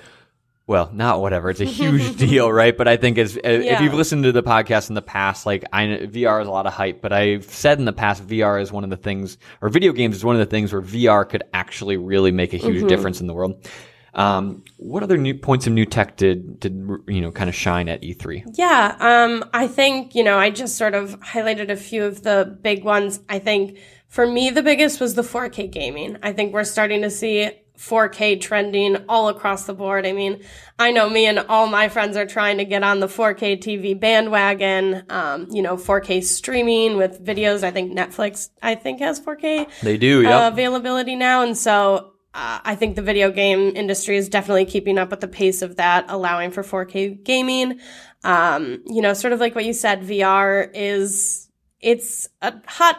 Well, 0.69 0.91
not 0.93 1.21
whatever. 1.23 1.49
It's 1.51 1.61
a 1.61 1.65
huge 1.65 2.17
deal, 2.29 2.53
right? 2.53 2.77
But 2.77 2.87
I 2.89 2.99
think 2.99 3.17
as, 3.19 3.39
if 3.43 3.81
you've 3.81 3.95
listened 3.95 4.25
to 4.25 4.33
the 4.33 4.43
podcast 4.43 4.91
in 4.91 4.95
the 4.95 5.03
past, 5.03 5.47
like 5.47 5.65
I 5.73 5.85
VR 5.87 6.43
is 6.43 6.47
a 6.47 6.51
lot 6.51 6.67
of 6.67 6.75
hype, 6.75 7.01
but 7.01 7.11
I've 7.13 7.45
said 7.45 7.79
in 7.79 7.87
the 7.87 7.93
past 7.95 8.25
VR 8.27 8.61
is 8.61 8.71
one 8.71 8.85
of 8.85 8.91
the 8.91 8.97
things, 8.99 9.39
or 9.63 9.71
video 9.71 9.93
games 9.93 10.15
is 10.15 10.25
one 10.27 10.37
of 10.37 10.41
the 10.41 10.47
things 10.47 10.71
where 10.73 10.83
VR 10.83 11.27
could 11.29 11.43
actually 11.55 11.97
really 11.97 12.31
make 12.31 12.53
a 12.53 12.59
huge 12.59 12.77
Mm-hmm. 12.77 12.87
difference 12.87 13.21
in 13.21 13.27
the 13.27 13.35
world. 13.35 13.67
Um, 14.15 14.63
what 14.77 15.03
other 15.03 15.17
new 15.17 15.35
points 15.35 15.67
of 15.67 15.73
new 15.73 15.85
tech 15.87 16.17
did 16.17 16.61
did 16.61 16.75
you 17.07 17.21
know 17.23 17.31
kind 17.31 17.49
of 17.49 17.55
shine 17.55 17.89
at 17.89 18.03
E 18.05 18.15
E3? 18.15 18.43
Yeah, 18.59 18.97
um, 19.01 19.45
I 19.55 19.69
think, 19.69 20.15
you 20.15 20.23
know, 20.25 20.39
I 20.39 20.51
just 20.51 20.77
sort 20.77 20.95
of 20.95 21.19
highlighted 21.21 21.71
a 21.71 21.77
few 21.77 22.05
of 22.05 22.23
the 22.25 22.59
big 22.63 22.85
ones. 22.85 23.21
I 23.29 23.39
think 23.39 23.79
for 24.07 24.27
me, 24.27 24.51
the 24.51 24.63
biggest 24.63 25.01
was 25.01 25.15
the 25.15 25.23
4K 25.23 25.71
gaming. 25.71 26.19
I 26.23 26.33
think 26.33 26.53
we're 26.53 26.65
starting 26.65 27.03
to 27.03 27.11
see 27.11 27.51
4K 27.79 28.41
trending 28.41 28.97
all 29.09 29.29
across 29.29 29.65
the 29.65 29.73
board. 29.73 30.05
I 30.05 30.13
mean, 30.13 30.43
I 30.79 30.91
know 30.91 31.09
me 31.09 31.27
and 31.27 31.39
all 31.39 31.69
my 31.69 31.89
friends 31.89 32.17
are 32.17 32.27
trying 32.27 32.59
to 32.59 32.65
get 32.65 32.83
on 32.83 32.99
the 32.99 33.07
4K 33.07 33.59
TV 33.59 33.99
bandwagon, 33.99 35.05
um, 35.09 35.47
you 35.51 35.63
know, 35.63 35.77
4K 35.77 36.23
streaming 36.25 36.97
with 36.97 37.25
videos. 37.25 37.63
I 37.63 37.71
think 37.71 37.97
Netflix, 37.97 38.51
I 38.61 38.75
think, 38.75 38.99
has 38.99 39.21
4K 39.21 39.69
They 39.83 39.97
do, 39.97 40.27
uh, 40.27 40.29
yeah. 40.29 40.49
availability 40.49 41.15
now. 41.15 41.43
And 41.43 41.57
so 41.57 42.15
uh, 42.35 42.59
I 42.65 42.75
think 42.75 42.97
the 42.97 43.03
video 43.03 43.31
game 43.31 43.77
industry 43.77 44.17
is 44.17 44.29
definitely 44.29 44.67
keeping 44.67 44.99
up 44.99 45.11
with 45.11 45.21
the 45.21 45.29
pace 45.29 45.63
of 45.63 45.77
that, 45.77 46.07
allowing 46.09 46.51
for 46.51 46.65
4K 46.65 47.23
gaming. 47.23 47.79
Um, 48.25 48.83
you 48.87 49.03
know, 49.03 49.15
sort 49.15 49.33
of 49.33 49.39
like 49.39 49.55
what 49.55 49.65
you 49.65 49.73
said, 49.73 50.03
VR 50.03 50.69
is, 50.75 51.49
it's 51.81 52.29
a 52.43 52.55
hot 52.67 52.99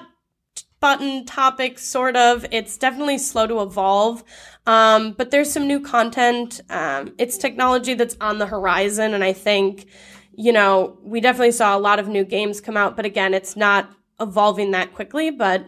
button 0.80 1.26
topic, 1.26 1.80
sort 1.80 2.16
of. 2.16 2.46
It's 2.52 2.78
definitely 2.78 3.18
slow 3.18 3.48
to 3.48 3.62
evolve. 3.62 4.24
Um, 4.66 5.14
but 5.14 5.32
there's 5.32 5.52
some 5.52 5.68
new 5.68 5.80
content. 5.80 6.62
Um, 6.70 7.14
it's 7.18 7.38
technology 7.38 7.94
that's 7.94 8.16
on 8.22 8.38
the 8.38 8.46
horizon. 8.46 9.14
And 9.14 9.24
I 9.24 9.34
think, 9.34 9.88
you 10.34 10.52
know, 10.52 10.98
we 11.04 11.22
definitely 11.22 11.52
saw 11.52 11.78
a 11.78 11.80
lot 11.80 12.00
of 12.00 12.08
new 12.08 12.24
games 12.24 12.62
come 12.62 12.78
out, 12.78 12.96
but 12.96 13.06
again, 13.06 13.34
it's 13.34 13.56
not 13.56 13.90
evolving 14.20 14.72
that 14.72 14.94
quickly, 14.94 15.32
but 15.32 15.66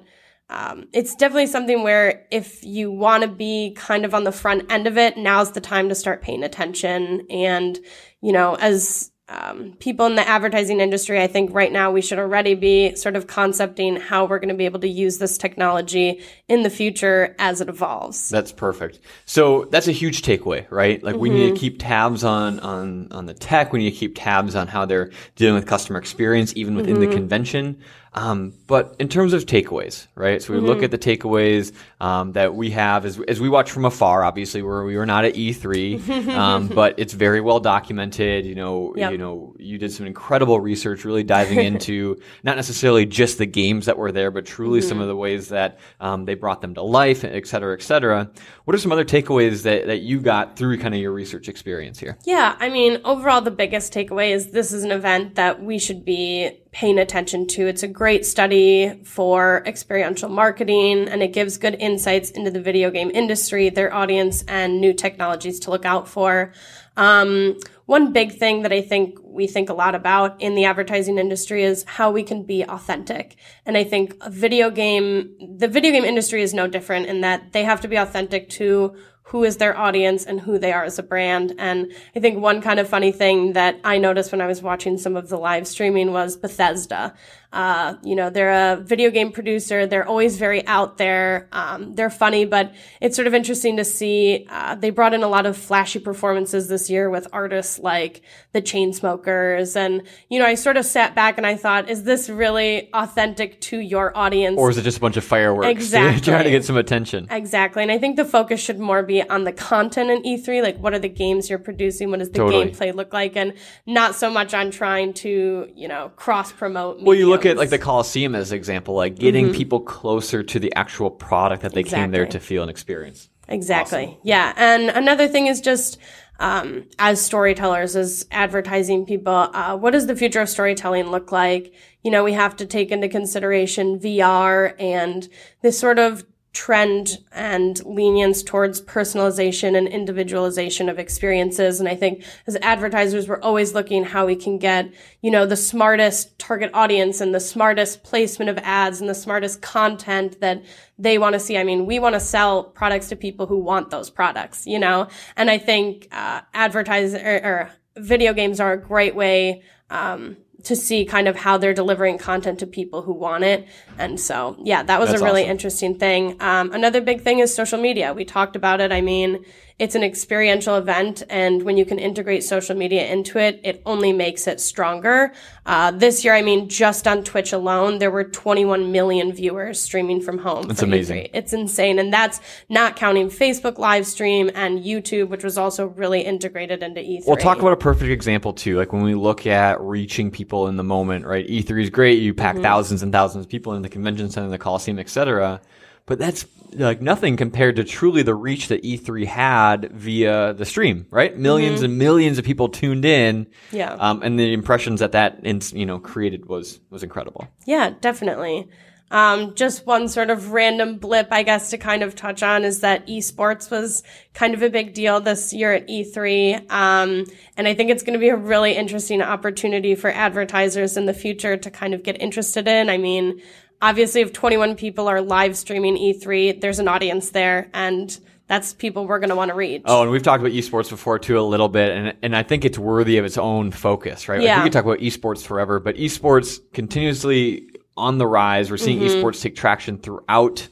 um, 0.50 0.88
it's 0.94 1.16
definitely 1.16 1.48
something 1.48 1.82
where 1.82 2.28
if 2.30 2.64
you 2.64 2.92
want 2.92 3.24
to 3.24 3.30
be 3.30 3.74
kind 3.78 4.04
of 4.04 4.14
on 4.14 4.26
the 4.26 4.32
front 4.34 4.70
end 4.70 4.86
of 4.86 4.98
it, 4.98 5.18
now's 5.18 5.54
the 5.54 5.62
time 5.62 5.88
to 5.90 5.96
start 5.96 6.22
paying 6.22 6.44
attention. 6.44 7.26
And, 7.30 7.80
you 8.22 8.34
know, 8.34 8.56
as 8.56 9.12
um, 9.32 9.74
people 9.80 10.06
in 10.08 10.16
the 10.16 10.28
advertising 10.28 10.82
industry, 10.82 11.22
I 11.22 11.28
think 11.28 11.54
right 11.54 11.72
now 11.72 11.90
we 11.92 12.02
should 12.02 12.20
already 12.20 12.54
be 12.54 12.96
sort 12.96 13.16
of 13.16 13.28
concepting 13.28 13.96
how 13.96 14.26
we're 14.26 14.40
going 14.40 14.50
to 14.50 14.56
be 14.56 14.66
able 14.66 14.82
to 14.82 14.90
use 14.90 15.20
this 15.20 15.38
technology 15.38 16.22
in 16.50 16.64
the 16.64 16.70
future 16.70 17.34
as 17.40 17.62
it 17.62 17.70
evolves. 17.70 18.28
That's 18.30 18.52
perfect. 18.52 19.00
So 19.26 19.66
that's 19.72 19.88
a 19.88 19.94
huge 19.94 20.22
takeaway, 20.22 20.70
right? 20.70 21.02
Like 21.02 21.16
we 21.16 21.30
Mm-hmm. 21.30 21.38
need 21.38 21.54
to 21.56 21.60
keep 21.60 21.80
tabs 21.80 22.24
on 22.26 22.60
on 22.60 23.08
on 23.12 23.26
the 23.26 23.34
tech. 23.34 23.72
We 23.72 23.80
need 23.80 23.92
to 23.92 23.98
keep 23.98 24.16
tabs 24.18 24.54
on 24.56 24.68
how 24.68 24.86
they're 24.86 25.12
dealing 25.38 25.56
with 25.56 25.66
customer 25.66 25.98
experience, 25.98 26.52
even 26.58 26.76
within 26.76 26.98
Mm-hmm. 26.98 27.10
the 27.10 27.16
convention. 27.16 27.82
Um, 28.14 28.54
but 28.68 28.98
in 29.00 29.08
terms 29.08 29.32
of 29.32 29.46
takeaways, 29.46 30.08
right? 30.16 30.42
So 30.42 30.52
we 30.52 30.60
Mm-hmm. 30.60 30.68
look 30.68 30.84
at 30.84 30.92
the 30.92 30.98
takeaways 30.98 31.72
um, 32.02 32.34
that 32.34 32.54
we 32.54 32.72
have 32.72 33.06
as 33.06 33.18
as 33.22 33.40
we 33.40 33.48
watch 33.48 33.72
from 33.72 33.86
afar. 33.86 34.24
Obviously, 34.26 34.62
where 34.62 34.84
we 34.84 34.98
were 34.98 35.06
not 35.06 35.24
at 35.24 35.36
E3, 35.36 36.28
um, 36.36 36.68
but 36.68 36.96
it's 36.98 37.14
very 37.14 37.40
well 37.40 37.62
documented. 37.62 38.46
You 38.46 38.56
know, 38.56 38.94
Yep. 38.98 39.12
you 39.14 39.18
know, 39.18 39.56
you 39.58 39.78
did 39.78 39.94
some 39.94 40.06
incredible 40.06 40.60
research, 40.60 41.06
really 41.06 41.24
diving 41.24 41.60
into 41.66 42.20
not 42.44 42.58
necessarily 42.58 43.06
just 43.06 43.38
the 43.38 43.46
games 43.46 43.86
that 43.86 43.98
were 43.98 44.12
there, 44.12 44.30
but 44.30 44.46
truly 44.46 44.82
some 44.82 45.00
of 45.00 45.08
the 45.08 45.16
ways 45.16 45.48
that 45.50 45.80
um, 46.02 46.26
they 46.26 46.34
brought 46.34 46.60
them 46.60 46.74
to 46.74 46.82
life, 46.82 47.24
et 47.24 47.48
cetera, 47.48 47.74
et 47.74 47.82
cetera. 47.82 48.30
What 48.66 48.76
are 48.76 48.80
some 48.80 48.92
other 48.92 49.06
takeaways 49.06 49.64
that, 49.64 49.88
that 49.88 50.02
you 50.02 50.20
got 50.20 50.58
through 50.58 50.80
kind 50.80 50.94
of 50.94 51.00
your 51.00 51.14
research 51.14 51.48
experience 51.48 51.98
here? 51.98 52.18
Yeah, 52.26 52.56
I 52.60 52.68
mean, 52.70 53.00
overall, 53.06 53.40
the 53.42 53.52
biggest 53.52 53.94
takeaway 53.94 54.32
is 54.32 54.52
this 54.52 54.74
is 54.74 54.84
an 54.84 54.92
event 54.92 55.36
that 55.36 55.64
we 55.64 55.80
should 55.80 56.04
be 56.04 56.52
paying 56.72 56.98
attention 56.98 57.46
to. 57.46 57.68
It's 57.68 57.84
a 57.84 57.88
great 57.88 58.26
study 58.26 59.02
for 59.04 59.62
experiential 59.66 60.30
marketing 60.30 61.10
and 61.10 61.22
it 61.22 61.34
gives 61.34 61.58
good 61.58 61.76
insights 61.76 62.32
into 62.32 62.50
the 62.50 62.62
video 62.62 62.90
game 62.90 63.12
industry, 63.14 63.70
their 63.70 63.94
audience, 63.94 64.44
and 64.48 64.80
new 64.80 64.94
technologies 64.94 65.60
to 65.62 65.70
look 65.70 65.86
out 65.86 66.08
for. 66.08 66.54
Um, 66.96 67.58
one 67.88 68.14
big 68.14 68.38
thing 68.38 68.62
that 68.62 68.72
I 68.72 68.82
think 68.82 69.18
we 69.22 69.48
think 69.48 69.70
a 69.70 69.74
lot 69.74 69.96
about 69.96 70.42
in 70.42 70.56
the 70.56 70.66
advertising 70.66 71.18
industry 71.18 71.64
is 71.64 71.84
how 71.84 72.10
we 72.12 72.24
can 72.24 72.44
be 72.44 72.64
authentic. 72.64 73.36
And 73.66 73.78
I 73.78 73.84
think 73.84 74.24
video 74.30 74.70
game, 74.70 75.58
the 75.58 75.68
video 75.68 75.92
game 75.92 76.06
industry 76.06 76.42
is 76.42 76.54
no 76.54 76.68
different 76.68 77.08
in 77.08 77.22
that 77.22 77.52
they 77.52 77.66
have 77.66 77.82
to 77.82 77.90
be 77.90 77.98
authentic 77.98 78.50
to 78.52 78.96
who 79.24 79.44
is 79.44 79.58
their 79.58 79.78
audience 79.78 80.26
and 80.26 80.42
who 80.42 80.58
they 80.58 80.74
are 80.74 80.84
as 80.84 81.00
a 81.00 81.04
brand. 81.04 81.54
And 81.58 81.94
I 82.16 82.20
think 82.20 82.40
one 82.40 82.62
kind 82.62 82.80
of 82.80 82.90
funny 82.90 83.12
thing 83.12 83.54
that 83.54 83.80
I 83.84 83.98
noticed 83.98 84.32
when 84.32 84.42
I 84.42 84.48
was 84.48 84.62
watching 84.62 84.98
some 84.98 85.16
of 85.16 85.30
the 85.30 85.38
live 85.38 85.68
streaming 85.68 86.12
was 86.12 86.36
Bethesda. 86.36 87.14
Uh, 87.54 87.96
you 88.04 88.16
know, 88.16 88.30
they're 88.30 88.74
a 88.74 88.78
video 88.78 89.12
game 89.12 89.32
producer. 89.32 89.86
They're 89.86 90.08
always 90.08 90.38
very 90.38 90.66
out 90.68 90.98
there. 90.98 91.50
Um, 91.52 91.96
they're 91.96 92.10
funny, 92.10 92.46
but 92.46 92.74
it's 93.02 93.16
sort 93.16 93.28
of 93.28 93.34
interesting 93.34 93.78
to 93.78 93.84
see. 93.86 94.48
Uh, 94.50 94.76
they 94.76 94.90
brought 94.90 95.14
in 95.14 95.22
a 95.24 95.28
lot 95.28 95.46
of 95.46 95.58
flashy 95.58 96.00
performances 96.00 96.68
this 96.70 96.90
year 96.90 97.10
with 97.10 97.28
artists 97.34 97.78
like 97.80 98.22
the 98.54 98.62
Chainsmokers. 98.62 99.76
And, 99.76 100.04
you 100.30 100.40
know, 100.40 100.46
I 100.46 100.56
sort 100.56 100.78
of 100.78 100.86
sat 100.86 101.16
back 101.16 101.38
and 101.38 101.46
I 101.46 101.56
thought, 101.56 101.90
is 101.90 102.04
this 102.04 102.30
really 102.30 102.90
authentic 102.94 103.60
to 103.62 103.78
your 103.80 104.16
audience? 104.18 104.58
Or 104.58 104.70
is 104.70 104.78
it 104.78 104.84
just 104.84 104.98
a 104.98 105.02
bunch 105.02 105.18
of 105.18 105.24
fireworks 105.24 105.68
Exactly. 105.70 106.22
trying 106.22 106.44
to 106.46 106.52
get 106.52 106.66
some 106.66 106.78
attention? 106.78 107.28
Exactly. 107.30 107.82
And 107.84 107.92
I 107.92 107.98
think 107.98 108.16
the 108.16 108.26
focus 108.26 108.62
should 108.62 108.80
more 108.80 109.04
be 109.04 109.28
on 109.28 109.44
the 109.44 109.52
content 109.52 110.10
in 110.10 110.24
E3. 110.24 110.62
Like, 110.62 110.78
what 110.78 110.94
are 110.94 111.00
the 111.00 111.10
games 111.10 111.50
you're 111.50 111.60
producing? 111.60 112.10
What 112.12 112.20
does 112.20 112.30
the 112.30 112.38
Totally. 112.38 112.68
gameplay 112.72 112.94
look 112.94 113.14
like? 113.14 113.36
And 113.36 113.54
not 113.86 114.16
so 114.16 114.30
much 114.30 114.54
on 114.54 114.72
trying 114.72 115.14
to, 115.16 115.70
you 115.76 115.88
know, 115.88 116.12
cross 116.16 116.52
promote. 116.52 117.02
Well, 117.02 117.16
you 117.16 117.28
look 117.30 117.41
at 117.46 117.58
like 117.58 117.70
the 117.70 117.80
Coliseum 117.80 118.36
as 118.36 118.52
an 118.52 118.58
example, 118.58 118.96
like 118.96 119.16
getting 119.16 119.54
people 119.54 119.80
closer 119.80 120.44
to 120.44 120.60
the 120.60 120.74
actual 120.76 121.10
product 121.10 121.64
that 121.64 121.74
they 121.74 121.84
came 121.84 122.12
there 122.12 122.22
Mm-hmm. 122.24 122.32
To 122.32 122.40
feel 122.40 122.62
and 122.62 122.72
experience. 122.72 123.30
Exactly. 123.48 124.18
Yeah. 124.24 124.54
And 124.56 124.90
another 124.90 125.28
thing 125.28 125.48
is 125.48 125.60
just, 125.60 125.98
um, 126.40 126.86
as 126.98 127.22
storytellers, 127.22 127.96
as 127.96 128.26
advertising 128.32 129.06
people, 129.06 129.34
uh, 129.34 129.78
what 129.78 129.92
does 129.92 130.08
the 130.08 130.16
future 130.16 130.42
of 130.42 130.50
storytelling 130.50 131.12
look 131.12 131.32
like? 131.32 131.74
You 132.04 132.12
know, 132.12 132.24
we 132.24 132.34
have 132.34 132.56
to 132.58 132.66
take 132.66 132.92
into 132.92 133.10
consideration 133.10 134.00
VR 134.00 134.74
and 134.80 135.28
this 135.62 135.78
sort 135.78 136.00
of 136.00 136.26
trend 136.54 137.20
and 137.32 137.84
lenience 137.86 138.44
towards 138.44 138.82
personalization 138.82 139.78
and 139.78 139.88
individualization 139.88 140.90
of 140.90 141.00
experiences. 141.00 141.80
And 141.80 141.88
I 141.88 141.96
think 141.96 142.26
as 142.46 142.58
advertisers, 142.62 143.28
we're 143.28 143.40
always 143.40 143.74
looking 143.74 144.04
how 144.04 144.26
we 144.26 144.36
can 144.36 144.58
get, 144.58 144.92
you 145.22 145.32
know, 145.32 145.46
the 145.46 145.56
smartest 145.56 146.38
target 146.38 146.70
audience 146.74 147.22
and 147.22 147.34
the 147.34 147.40
smartest 147.40 148.04
placement 148.04 148.50
of 148.50 148.58
ads 148.60 149.00
and 149.00 149.10
the 149.10 149.16
smartest 149.16 149.62
content 149.62 150.42
that 150.42 150.62
they 150.98 151.18
want 151.18 151.34
to 151.34 151.40
see. 151.40 151.58
I 151.58 151.64
mean, 151.64 151.86
we 151.86 152.00
want 152.00 152.16
to 152.16 152.20
sell 152.20 152.66
products 152.66 153.08
to 153.10 153.16
people 153.16 153.48
who 153.48 153.58
want 153.58 153.90
those 153.90 154.10
products, 154.10 154.68
you 154.68 154.78
know? 154.78 155.08
And 155.38 155.50
I 155.50 155.58
think, 155.58 156.10
uh, 156.12 156.42
advertising 156.54 157.26
or, 157.26 157.36
or 157.36 157.72
video 157.96 158.34
games 158.34 158.60
are 158.60 158.74
a 158.74 158.78
great 158.78 159.16
way, 159.16 159.64
um, 159.90 160.36
to 160.64 160.76
see 160.76 161.06
kind 161.06 161.28
of 161.28 161.36
how 161.36 161.58
they're 161.58 161.74
delivering 161.74 162.18
content 162.18 162.60
to 162.60 162.68
people 162.68 163.02
who 163.02 163.14
want 163.14 163.44
it. 163.44 163.68
And 163.98 164.20
so, 164.20 164.58
yeah, 164.64 164.84
that 164.84 165.00
was 165.00 165.10
That's 165.10 165.22
a 165.22 165.26
really 165.26 165.42
awesome. 165.44 165.52
interesting 165.52 165.98
thing. 165.98 166.38
Um, 166.40 166.72
another 166.74 167.02
big 167.02 167.22
thing 167.22 167.40
is 167.40 167.54
social 167.54 167.80
media. 167.80 168.14
We 168.14 168.26
talked 168.26 168.56
about 168.56 168.82
it. 168.82 168.92
I 168.92 169.02
mean, 169.02 169.44
it's 169.82 169.96
an 169.96 170.04
experiential 170.04 170.76
event. 170.76 171.24
And 171.28 171.64
when 171.64 171.76
you 171.76 171.86
can 171.86 171.98
integrate 171.98 172.44
social 172.44 172.76
media 172.78 173.08
into 173.08 173.40
it, 173.40 173.60
it 173.64 173.82
only 173.88 174.14
makes 174.14 174.46
it 174.46 174.62
stronger. 174.62 175.34
Uh, 175.66 175.90
this 175.90 176.24
year, 176.24 176.36
I 176.36 176.44
mean, 176.44 176.70
just 176.70 177.08
on 177.08 177.24
Twitch 177.24 177.52
alone, 177.52 177.98
there 177.98 178.12
were 178.12 178.24
21 178.24 178.92
million 178.92 179.34
viewers 179.34 179.82
streaming 179.82 180.22
from 180.22 180.38
home. 180.38 180.70
It's 180.70 180.84
amazing. 180.84 181.24
E3. 181.24 181.30
It's 181.34 181.52
insane. 181.54 181.98
And 181.98 182.14
that's 182.14 182.40
not 182.70 182.96
counting 182.96 183.30
Facebook 183.30 183.80
live 183.80 184.06
stream 184.06 184.52
and 184.54 184.84
YouTube, 184.84 185.30
which 185.30 185.44
was 185.44 185.58
also 185.58 185.88
really 185.88 186.22
integrated 186.22 186.84
into 186.84 187.02
E3. 187.02 187.24
We'll 187.26 187.38
talk 187.38 187.58
about 187.60 187.74
a 187.74 187.78
perfect 187.78 188.12
example 188.12 188.54
too. 188.54 188.78
Like 188.78 188.94
when 188.94 189.02
we 189.02 189.16
look 189.16 189.48
at 189.48 189.82
reaching 189.82 190.30
people 190.30 190.68
in 190.68 190.78
the 190.78 190.84
moment, 190.84 191.26
right? 191.26 191.48
E3 191.48 191.82
is 191.82 191.90
great. 191.90 192.22
You 192.22 192.36
pack 192.36 192.52
Mm-hmm. 192.52 192.64
thousands 192.64 193.02
and 193.02 193.12
thousands 193.12 193.46
of 193.46 193.50
people 193.50 193.74
in 193.74 193.82
the 193.82 193.90
convention 193.90 194.30
center, 194.30 194.50
the 194.50 194.58
Coliseum, 194.60 195.00
etc. 195.00 195.60
But 196.06 196.20
that's 196.20 196.46
like 196.74 197.02
nothing 197.02 197.38
compared 197.38 197.76
to 197.78 197.84
truly 197.84 198.24
the 198.24 198.36
reach 198.36 198.70
that 198.70 198.84
E3 198.84 199.26
had 199.26 199.92
via 199.92 200.54
the 200.54 200.66
stream, 200.66 201.06
right? 201.10 201.38
1000000s 201.38 201.84
and 201.84 201.98
millions 201.98 202.38
of 202.38 202.46
people 202.46 202.70
tuned 202.70 203.06
in. 203.06 203.46
Mm-hmm. 203.46 203.76
Yeah. 203.76 203.94
Um, 203.94 204.22
and 204.24 204.40
the 204.40 204.54
impressions 204.54 205.02
that 205.02 205.12
that, 205.12 205.44
you 205.74 205.86
know, 205.86 206.00
created 206.00 206.46
was, 206.46 206.80
was 206.90 207.04
incredible. 207.04 207.48
Yeah, 207.66 207.94
definitely. 208.02 208.68
Um, 209.12 209.56
just 209.56 209.86
one 209.86 210.08
sort 210.08 210.30
of 210.30 210.54
random 210.54 210.98
blip, 210.98 211.28
I 211.32 211.44
guess, 211.44 211.72
to 211.72 211.78
kind 211.78 212.02
of 212.02 212.16
touch 212.16 212.42
on 212.42 212.64
is 212.64 212.80
that 212.80 213.06
esports 213.08 213.70
was 213.70 214.04
kind 214.34 214.54
of 214.54 214.64
a 214.64 214.70
big 214.70 214.94
deal 214.94 215.20
this 215.20 215.52
year 215.52 215.74
at 215.74 215.90
E3. 215.90 216.72
Um, 216.72 217.26
and 217.58 217.68
I 217.68 217.74
think 217.74 217.90
it's 217.90 218.04
going 218.04 218.14
to 218.14 218.20
be 218.20 218.30
a 218.30 218.38
really 218.38 218.74
interesting 218.74 219.22
opportunity 219.22 219.96
for 219.96 220.10
advertisers 220.10 220.96
in 220.96 221.08
the 221.08 221.14
future 221.14 221.58
to 221.58 221.70
kind 221.70 221.94
of 221.94 222.04
get 222.04 222.22
interested 222.22 222.70
in. 222.70 222.90
I 222.90 222.98
mean, 222.98 223.42
obviously, 223.82 224.22
if 224.22 224.34
21 224.34 224.76
people 224.76 225.08
are 225.08 225.22
live 225.22 225.58
streaming 225.58 225.96
E3, 225.98 226.60
there's 226.62 226.80
an 226.80 226.88
audience 226.88 227.32
there, 227.32 227.70
and 227.74 228.18
that's 228.48 228.74
people 228.74 229.08
we're 229.08 229.20
going 229.20 229.30
to 229.30 229.36
want 229.36 229.50
to 229.50 229.56
reach. 229.56 229.82
Oh, 229.86 230.02
and 230.02 230.12
we've 230.12 230.24
talked 230.24 230.42
about 230.42 230.52
esports 230.54 230.90
before 230.90 231.18
too 231.20 231.40
a 231.40 231.42
little 231.42 231.70
bit, 231.70 231.92
and 231.92 232.14
and 232.22 232.36
I 232.36 232.44
think 232.44 232.66
it's 232.66 232.78
worthy 232.78 233.18
of 233.18 233.26
its 233.26 233.38
own 233.38 233.72
focus, 233.72 234.28
right? 234.28 234.40
Like 234.40 234.46
Yeah. 234.46 234.58
we 234.60 234.64
could 234.64 234.74
talk 234.74 234.84
about 234.86 235.00
esports 235.00 235.46
forever, 235.46 235.80
but 235.80 235.96
esports 235.96 236.60
continuously 236.74 237.68
on 237.98 238.18
the 238.18 238.28
rise. 238.28 238.70
We're 238.70 238.78
seeing 238.78 239.00
Mm-hmm. 239.00 239.24
esports 239.26 239.42
take 239.42 239.56
traction 239.56 239.98
throughout. 239.98 240.68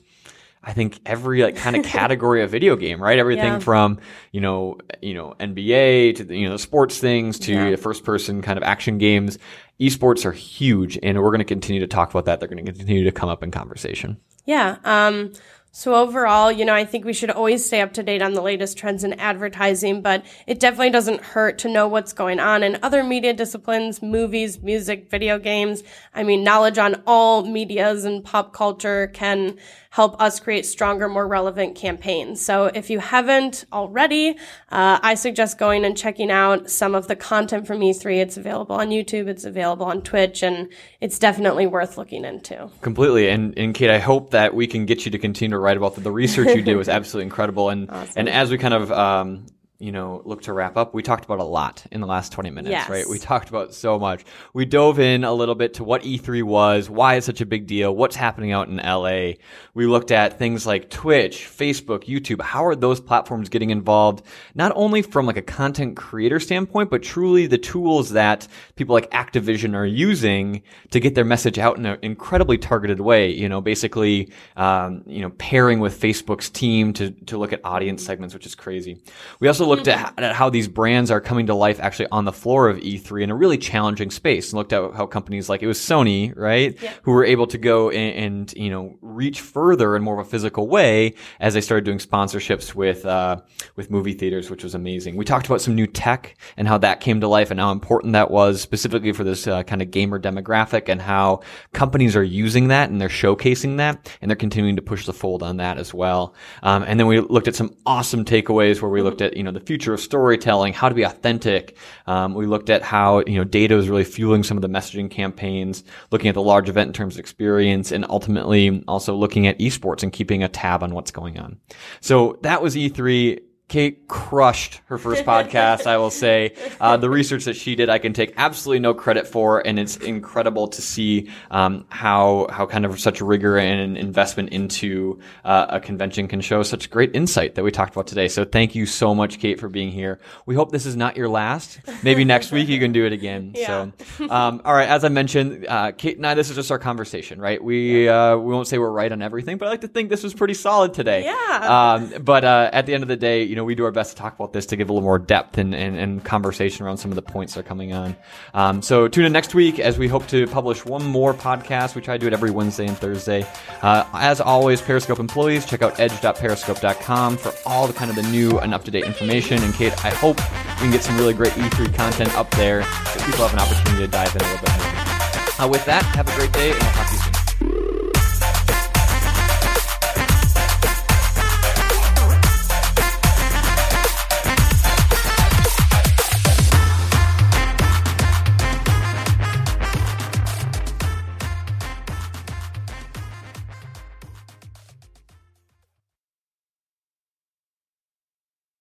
I 0.62 0.74
think 0.74 1.00
every 1.06 1.42
like 1.42 1.56
kind 1.56 1.78
of 1.78 1.86
category 2.00 2.44
of 2.44 2.50
video 2.50 2.76
game, 2.76 3.02
right? 3.02 3.18
Everything 3.18 3.54
Yeah. 3.54 3.60
from 3.60 4.00
you 4.34 4.42
know 4.42 4.78
you 5.02 5.14
know 5.14 5.34
NBA 5.40 6.16
to 6.18 6.24
the, 6.26 6.38
you 6.38 6.48
know 6.48 6.54
the 6.54 6.60
sports 6.60 6.98
things 7.00 7.40
to 7.40 7.54
Yeah. 7.54 7.76
first 7.78 8.04
person 8.04 8.42
kind 8.42 8.58
of 8.58 8.64
action 8.64 8.98
games. 8.98 9.40
Esports 9.80 10.26
are 10.26 10.32
huge, 10.32 11.00
and 11.02 11.22
we're 11.22 11.30
going 11.30 11.40
to 11.40 11.46
continue 11.46 11.80
to 11.80 11.88
talk 11.88 12.10
about 12.10 12.26
that. 12.26 12.40
They're 12.40 12.50
going 12.50 12.66
to 12.66 12.72
continue 12.72 13.06
to 13.06 13.12
come 13.12 13.30
up 13.30 13.44
in 13.44 13.52
conversation. 13.52 14.18
Yeah. 14.46 14.78
Um, 14.84 15.32
so 15.72 15.94
overall, 15.94 16.52
you 16.52 16.66
know, 16.66 16.74
I 16.74 16.84
think 16.84 17.06
we 17.06 17.14
should 17.14 17.30
always 17.30 17.64
stay 17.64 17.82
up 17.82 17.94
to 17.94 18.04
date 18.04 18.24
on 18.24 18.34
the 18.34 18.42
latest 18.42 18.78
trends 18.78 19.04
in 19.04 19.14
advertising, 19.14 20.02
but 20.02 20.26
it 20.48 20.60
definitely 20.60 20.90
doesn't 20.90 21.22
hurt 21.22 21.60
to 21.60 21.70
know 21.70 21.88
what's 21.88 22.12
going 22.12 22.40
on 22.40 22.64
in 22.64 22.80
other 22.82 23.04
media 23.04 23.34
disciplines, 23.34 24.02
movies, 24.02 24.62
music, 24.62 25.12
video 25.12 25.38
games. 25.38 25.84
I 26.14 26.24
mean, 26.24 26.44
knowledge 26.44 26.80
on 26.80 27.04
all 27.06 27.46
medias 27.46 28.04
and 28.04 28.24
pop 28.24 28.52
culture 28.52 29.08
can 29.14 29.58
help 29.90 30.20
us 30.22 30.40
create 30.40 30.66
stronger, 30.66 31.10
more 31.10 31.28
relevant 31.28 31.76
campaigns. 31.76 32.44
So 32.44 32.66
if 32.66 32.90
you 32.90 33.00
haven't 33.00 33.66
already, 33.74 34.38
uh, 34.72 35.00
I 35.02 35.16
suggest 35.16 35.58
going 35.58 35.84
and 35.84 35.98
checking 35.98 36.30
out 36.30 36.70
some 36.70 36.94
of 36.94 37.08
the 37.08 37.16
content 37.16 37.66
from 37.66 37.80
E3. 37.80 38.20
It's 38.20 38.38
available 38.38 38.76
on 38.76 38.90
YouTube, 38.90 39.28
it's 39.28 39.46
available 39.46 39.88
on 39.88 40.02
Twitch, 40.02 40.44
and 40.44 40.72
it's 41.02 41.18
definitely 41.18 41.66
worth 41.66 41.98
looking 41.98 42.24
into. 42.24 42.70
Completely. 42.82 43.30
And, 43.30 43.58
and 43.58 43.74
Kate, 43.74 43.90
I 43.90 44.00
hope 44.00 44.32
that 44.32 44.54
we 44.54 44.68
can 44.68 44.86
get 44.86 45.06
you 45.06 45.12
to 45.12 45.18
continue 45.18 45.56
to 45.56 45.60
write 45.60 45.78
about 45.78 45.96
the, 45.96 46.02
the 46.02 46.12
research 46.12 46.56
you 46.56 46.62
do 46.62 46.80
is 46.80 46.90
absolutely 46.90 47.26
incredible. 47.26 47.70
And, 47.70 47.90
and 48.16 48.30
as 48.30 48.52
we 48.52 48.60
kind 48.60 48.76
of, 48.76 48.92
um, 48.92 49.48
you 49.80 49.94
know, 49.94 50.22
look 50.26 50.42
to 50.42 50.52
wrap 50.52 50.76
up, 50.76 50.94
we 50.94 51.02
talked 51.02 51.24
about 51.24 51.40
a 51.40 51.44
lot 51.44 51.86
in 51.90 52.02
the 52.02 52.08
last 52.08 52.34
20 52.34 52.50
minutes, 52.50 52.72
Yes. 52.72 52.90
right? 52.90 53.08
We 53.08 53.18
talked 53.18 53.48
about 53.48 53.74
so 53.74 53.98
much. 53.98 54.26
We 54.54 54.66
dove 54.66 55.00
in 55.00 55.24
a 55.24 55.34
little 55.34 55.56
bit 55.56 55.76
to 55.76 55.86
what 55.86 56.04
E3 56.04 56.44
was, 56.44 56.90
why 56.90 57.16
it's 57.16 57.26
such 57.26 57.40
a 57.40 57.46
big 57.46 57.66
deal, 57.66 57.96
what's 57.96 58.18
happening 58.18 58.52
out 58.52 58.68
in 58.68 58.76
LA. 58.76 59.36
We 59.74 59.86
looked 59.86 60.12
at 60.12 60.38
things 60.38 60.68
like 60.68 60.90
Twitch, 60.90 61.48
Facebook, 61.50 62.04
YouTube. 62.04 62.42
How 62.42 62.66
are 62.66 62.76
those 62.76 63.00
platforms 63.00 63.48
getting 63.48 63.70
involved? 63.70 64.22
Not 64.54 64.74
only 64.76 65.02
from 65.02 65.26
like 65.26 65.38
a 65.38 65.42
content 65.42 65.96
creator 65.96 66.42
standpoint, 66.42 66.90
but 66.90 67.02
truly 67.02 67.48
the 67.48 67.58
tools 67.58 68.10
that 68.10 68.50
people 68.76 68.94
like 68.94 69.10
Activision 69.12 69.76
are 69.76 69.86
using 69.86 70.62
to 70.92 71.00
get 71.00 71.16
their 71.16 71.24
message 71.24 71.58
out 71.58 71.78
in 71.78 71.86
an 71.86 72.00
incredibly 72.02 72.58
targeted 72.58 73.00
way. 73.00 73.30
You 73.32 73.48
know, 73.48 73.62
basically, 73.62 74.34
um, 74.58 75.04
you 75.08 75.22
know, 75.22 75.30
pairing 75.38 75.80
with 75.80 75.98
Facebook's 75.98 76.50
team 76.50 76.92
to, 76.94 77.12
to 77.12 77.38
look 77.38 77.54
at 77.54 77.62
audience 77.64 78.04
segments, 78.04 78.34
which 78.34 78.46
is 78.46 78.56
crazy. 78.56 79.02
We 79.40 79.48
also 79.48 79.69
looked 79.70 79.88
at, 79.88 80.14
at 80.18 80.36
how 80.36 80.50
these 80.50 80.68
brands 80.68 81.12
are 81.12 81.22
coming 81.22 81.48
to 81.48 81.54
life 81.54 81.80
actually 81.80 82.08
on 82.12 82.26
the 82.26 82.34
floor 82.34 82.70
of 82.70 82.78
E3 82.78 83.24
in 83.24 83.30
a 83.30 83.36
really 83.36 83.58
challenging 83.58 84.12
space 84.12 84.52
and 84.52 84.58
looked 84.58 84.74
at 84.74 84.94
how 84.94 85.06
companies 85.06 85.50
like 85.50 85.64
it 85.64 85.68
was 85.68 85.80
Sony, 85.80 86.34
right? 86.36 86.78
Who 87.04 87.12
were 87.12 87.24
able 87.24 87.48
to 87.48 87.58
go 87.58 87.90
and, 87.90 88.16
and, 88.16 88.54
you 88.54 88.70
know, 88.70 88.98
reach 89.02 89.42
further 89.42 89.96
in 89.96 90.04
more 90.04 90.20
of 90.20 90.26
a 90.28 90.30
physical 90.30 90.68
way 90.68 91.14
as 91.40 91.54
they 91.54 91.62
started 91.62 91.86
doing 91.86 92.00
sponsorships 92.00 92.76
with, 92.76 93.06
uh, 93.06 93.38
with 93.76 93.90
movie 93.90 94.14
theaters, 94.14 94.50
which 94.50 94.64
was 94.64 94.76
amazing. 94.76 95.16
We 95.16 95.26
talked 95.26 95.46
about 95.46 95.62
some 95.62 95.76
new 95.76 95.88
tech 95.88 96.38
and 96.58 96.68
how 96.68 96.78
that 96.80 97.00
came 97.00 97.22
to 97.22 97.28
life 97.28 97.52
and 97.52 97.60
how 97.60 97.72
important 97.72 98.14
that 98.14 98.32
was 98.32 98.62
specifically 98.62 99.14
for 99.14 99.24
this 99.24 99.48
uh, 99.48 99.64
kind 99.64 99.82
of 99.82 99.92
gamer 99.92 100.20
demographic 100.20 100.90
and 100.90 101.02
how 101.02 101.42
companies 101.74 102.16
are 102.16 102.24
using 102.24 102.70
that 102.70 102.90
and 102.90 103.00
they're 103.00 103.10
showcasing 103.10 103.78
that 103.78 104.12
and 104.22 104.30
they're 104.30 104.36
continuing 104.36 104.76
to 104.76 104.82
push 104.82 105.06
the 105.06 105.14
fold 105.14 105.44
on 105.44 105.58
that 105.58 105.78
as 105.78 105.94
well. 105.94 106.34
Um, 106.64 106.84
and 106.84 107.00
then 107.00 107.08
we 107.08 107.20
looked 107.20 107.48
at 107.48 107.56
some 107.56 107.76
awesome 107.86 108.26
takeaways 108.26 108.82
where 108.82 108.92
we 108.92 109.02
looked 109.02 109.22
at, 109.22 109.38
you 109.38 109.44
know, 109.44 109.52
the 109.52 109.59
future 109.60 109.94
of 109.94 110.00
storytelling, 110.00 110.74
how 110.74 110.90
to 110.90 110.96
be 110.96 111.04
authentic. 111.04 111.78
Um, 112.08 112.34
we 112.34 112.46
looked 112.46 112.70
at 112.70 112.82
how, 112.82 113.24
you 113.28 113.36
know, 113.36 113.44
data 113.44 113.78
is 113.78 113.90
really 113.90 114.04
fueling 114.04 114.44
some 114.44 114.58
of 114.58 114.62
the 114.62 114.70
messaging 114.70 115.10
campaigns, 115.10 115.84
looking 116.12 116.30
at 116.30 116.36
the 116.36 116.42
large 116.42 116.70
event 116.70 116.88
in 116.88 116.94
terms 116.94 117.16
of 117.16 117.20
experience 117.20 117.92
and 117.92 118.06
ultimately 118.10 118.84
also 118.88 119.16
looking 119.16 119.48
at 119.48 119.60
esports 119.60 120.04
and 120.04 120.14
keeping 120.14 120.44
a 120.44 120.50
tab 120.50 120.84
on 120.84 120.94
what's 120.94 121.12
going 121.12 121.40
on. 121.40 121.60
So 122.02 122.38
that 122.42 122.62
was 122.62 122.76
E3. 122.76 123.40
Kate 123.70 124.08
crushed 124.08 124.82
her 124.88 124.98
first 124.98 125.24
podcast, 125.24 125.86
I 125.88 125.98
will 125.98 126.12
say. 126.12 126.54
Uh, 126.80 126.96
the 126.96 127.10
research 127.10 127.44
that 127.44 127.56
she 127.58 127.76
did, 127.76 127.90
I 127.90 127.98
can 127.98 128.14
take 128.14 128.34
absolutely 128.38 128.80
no 128.80 128.94
credit 128.94 129.28
for, 129.28 129.66
and 129.66 129.78
it's 129.78 129.98
incredible 129.98 130.68
to 130.70 130.82
see 130.82 131.30
um, 131.52 131.86
how 131.90 132.48
how 132.50 132.66
kind 132.66 132.86
of 132.86 133.00
such 133.00 133.20
rigor 133.20 133.58
and 133.58 133.98
investment 133.98 134.50
into 134.50 135.20
uh, 135.44 135.66
a 135.70 135.80
convention 135.82 136.28
can 136.30 136.40
show 136.40 136.64
such 136.64 136.90
great 136.90 137.14
insight 137.14 137.56
that 137.56 137.64
we 137.64 137.72
talked 137.72 137.94
about 137.94 138.08
today. 138.08 138.30
So 138.30 138.46
thank 138.46 138.76
you 138.76 138.86
so 138.86 139.14
much, 139.14 139.40
Kate, 139.40 139.60
for 139.60 139.68
being 139.68 139.92
here. 139.92 140.20
We 140.46 140.56
hope 140.56 140.72
this 140.72 140.86
is 140.86 140.96
not 140.96 141.18
your 141.18 141.28
last. 141.28 141.80
Maybe 142.02 142.24
next 142.24 142.52
week 142.52 142.70
you 142.70 142.80
can 142.80 142.92
do 142.94 143.06
it 143.06 143.14
again. 143.14 143.54
Yeah. 143.60 143.92
So, 144.18 144.30
um, 144.30 144.62
all 144.64 144.74
right, 144.74 144.88
as 144.88 145.04
I 145.04 145.10
mentioned, 145.10 145.66
uh, 145.68 145.92
Kate 145.92 146.16
and 146.16 146.26
I, 146.26 146.34
this 146.34 146.50
is 146.50 146.56
just 146.56 146.72
our 146.72 146.80
conversation, 146.80 147.42
right? 147.42 147.62
We 147.62 148.08
uh, 148.08 148.38
we 148.38 148.54
won't 148.54 148.68
say 148.68 148.78
we're 148.78 148.90
right 148.90 149.12
on 149.12 149.22
everything, 149.22 149.58
but 149.58 149.68
I 149.68 149.72
like 149.72 149.82
to 149.82 149.90
think 149.90 150.10
this 150.10 150.24
was 150.24 150.34
pretty 150.34 150.54
solid 150.54 150.94
today. 150.94 151.26
Yeah. 151.26 151.96
Um, 152.14 152.24
but 152.24 152.46
uh, 152.46 152.70
at 152.72 152.86
the 152.86 152.94
end 152.94 153.04
of 153.04 153.10
the 153.10 153.18
day, 153.18 153.44
you 153.44 153.56
know, 153.60 153.66
we 153.66 153.76
do 153.76 153.86
our 153.86 153.92
best 153.92 154.12
to 154.12 154.18
talk 154.18 154.36
about 154.36 154.54
this 154.54 154.66
to 154.68 154.76
give 154.76 154.90
a 154.90 154.94
little 154.94 155.06
more 155.06 155.20
depth 155.20 155.58
and, 155.58 155.76
and, 155.76 155.98
and 155.98 156.24
conversation 156.24 156.86
around 156.86 156.98
some 156.98 157.12
of 157.12 157.16
the 157.16 157.22
points 157.22 157.54
that 157.54 157.62
are 157.62 157.64
coming 157.64 157.94
on. 157.94 158.16
Um, 158.54 158.82
so 158.82 159.08
tune 159.08 159.26
in 159.26 159.32
next 159.32 159.54
week 159.54 159.80
as 159.80 159.98
we 159.98 160.08
hope 160.08 160.28
to 160.28 160.48
publish 160.48 160.86
one 160.86 161.06
more 161.06 161.34
podcast. 161.34 161.96
We 161.96 162.02
try 162.02 162.16
to 162.16 162.20
do 162.20 162.28
it 162.28 162.34
every 162.34 162.52
Wednesday 162.52 162.88
and 162.88 162.98
Thursday. 162.98 163.46
Uh, 163.82 164.06
as 164.14 164.42
always, 164.42 164.82
Periscope 164.82 165.20
employees, 165.20 165.66
check 165.66 165.82
out 165.82 166.00
edge.periscope.com 166.00 167.38
for 167.38 167.54
all 167.66 167.88
the 167.88 167.94
kind 167.94 168.10
of 168.10 168.16
the 168.16 168.24
new 168.24 168.58
and 168.60 168.74
up 168.74 168.84
to 168.86 168.92
date 168.92 169.04
information. 169.04 169.62
And 169.62 169.74
Kate, 169.74 169.94
I 170.04 170.10
hope 170.10 170.38
we 170.38 170.84
can 170.84 170.92
get 170.92 171.04
some 171.04 171.18
really 171.18 171.34
great 171.34 171.54
E3 171.54 171.94
content 171.94 172.36
up 172.36 172.50
there 172.52 172.84
so 172.84 173.26
people 173.26 173.48
have 173.48 173.54
an 173.54 173.60
opportunity 173.60 174.06
to 174.06 174.12
dive 174.12 174.36
in 174.36 174.42
a 174.42 174.46
little 174.46 174.66
bit 174.66 174.78
more. 174.78 175.66
Uh, 175.66 175.68
with 175.68 175.86
that, 175.86 176.04
have 176.16 176.28
a 176.28 176.36
great 176.38 176.54
day, 176.54 176.72
and 176.72 176.82
I'll 176.82 176.94
talk 176.94 177.08
to 177.08 177.14
you 177.14 177.19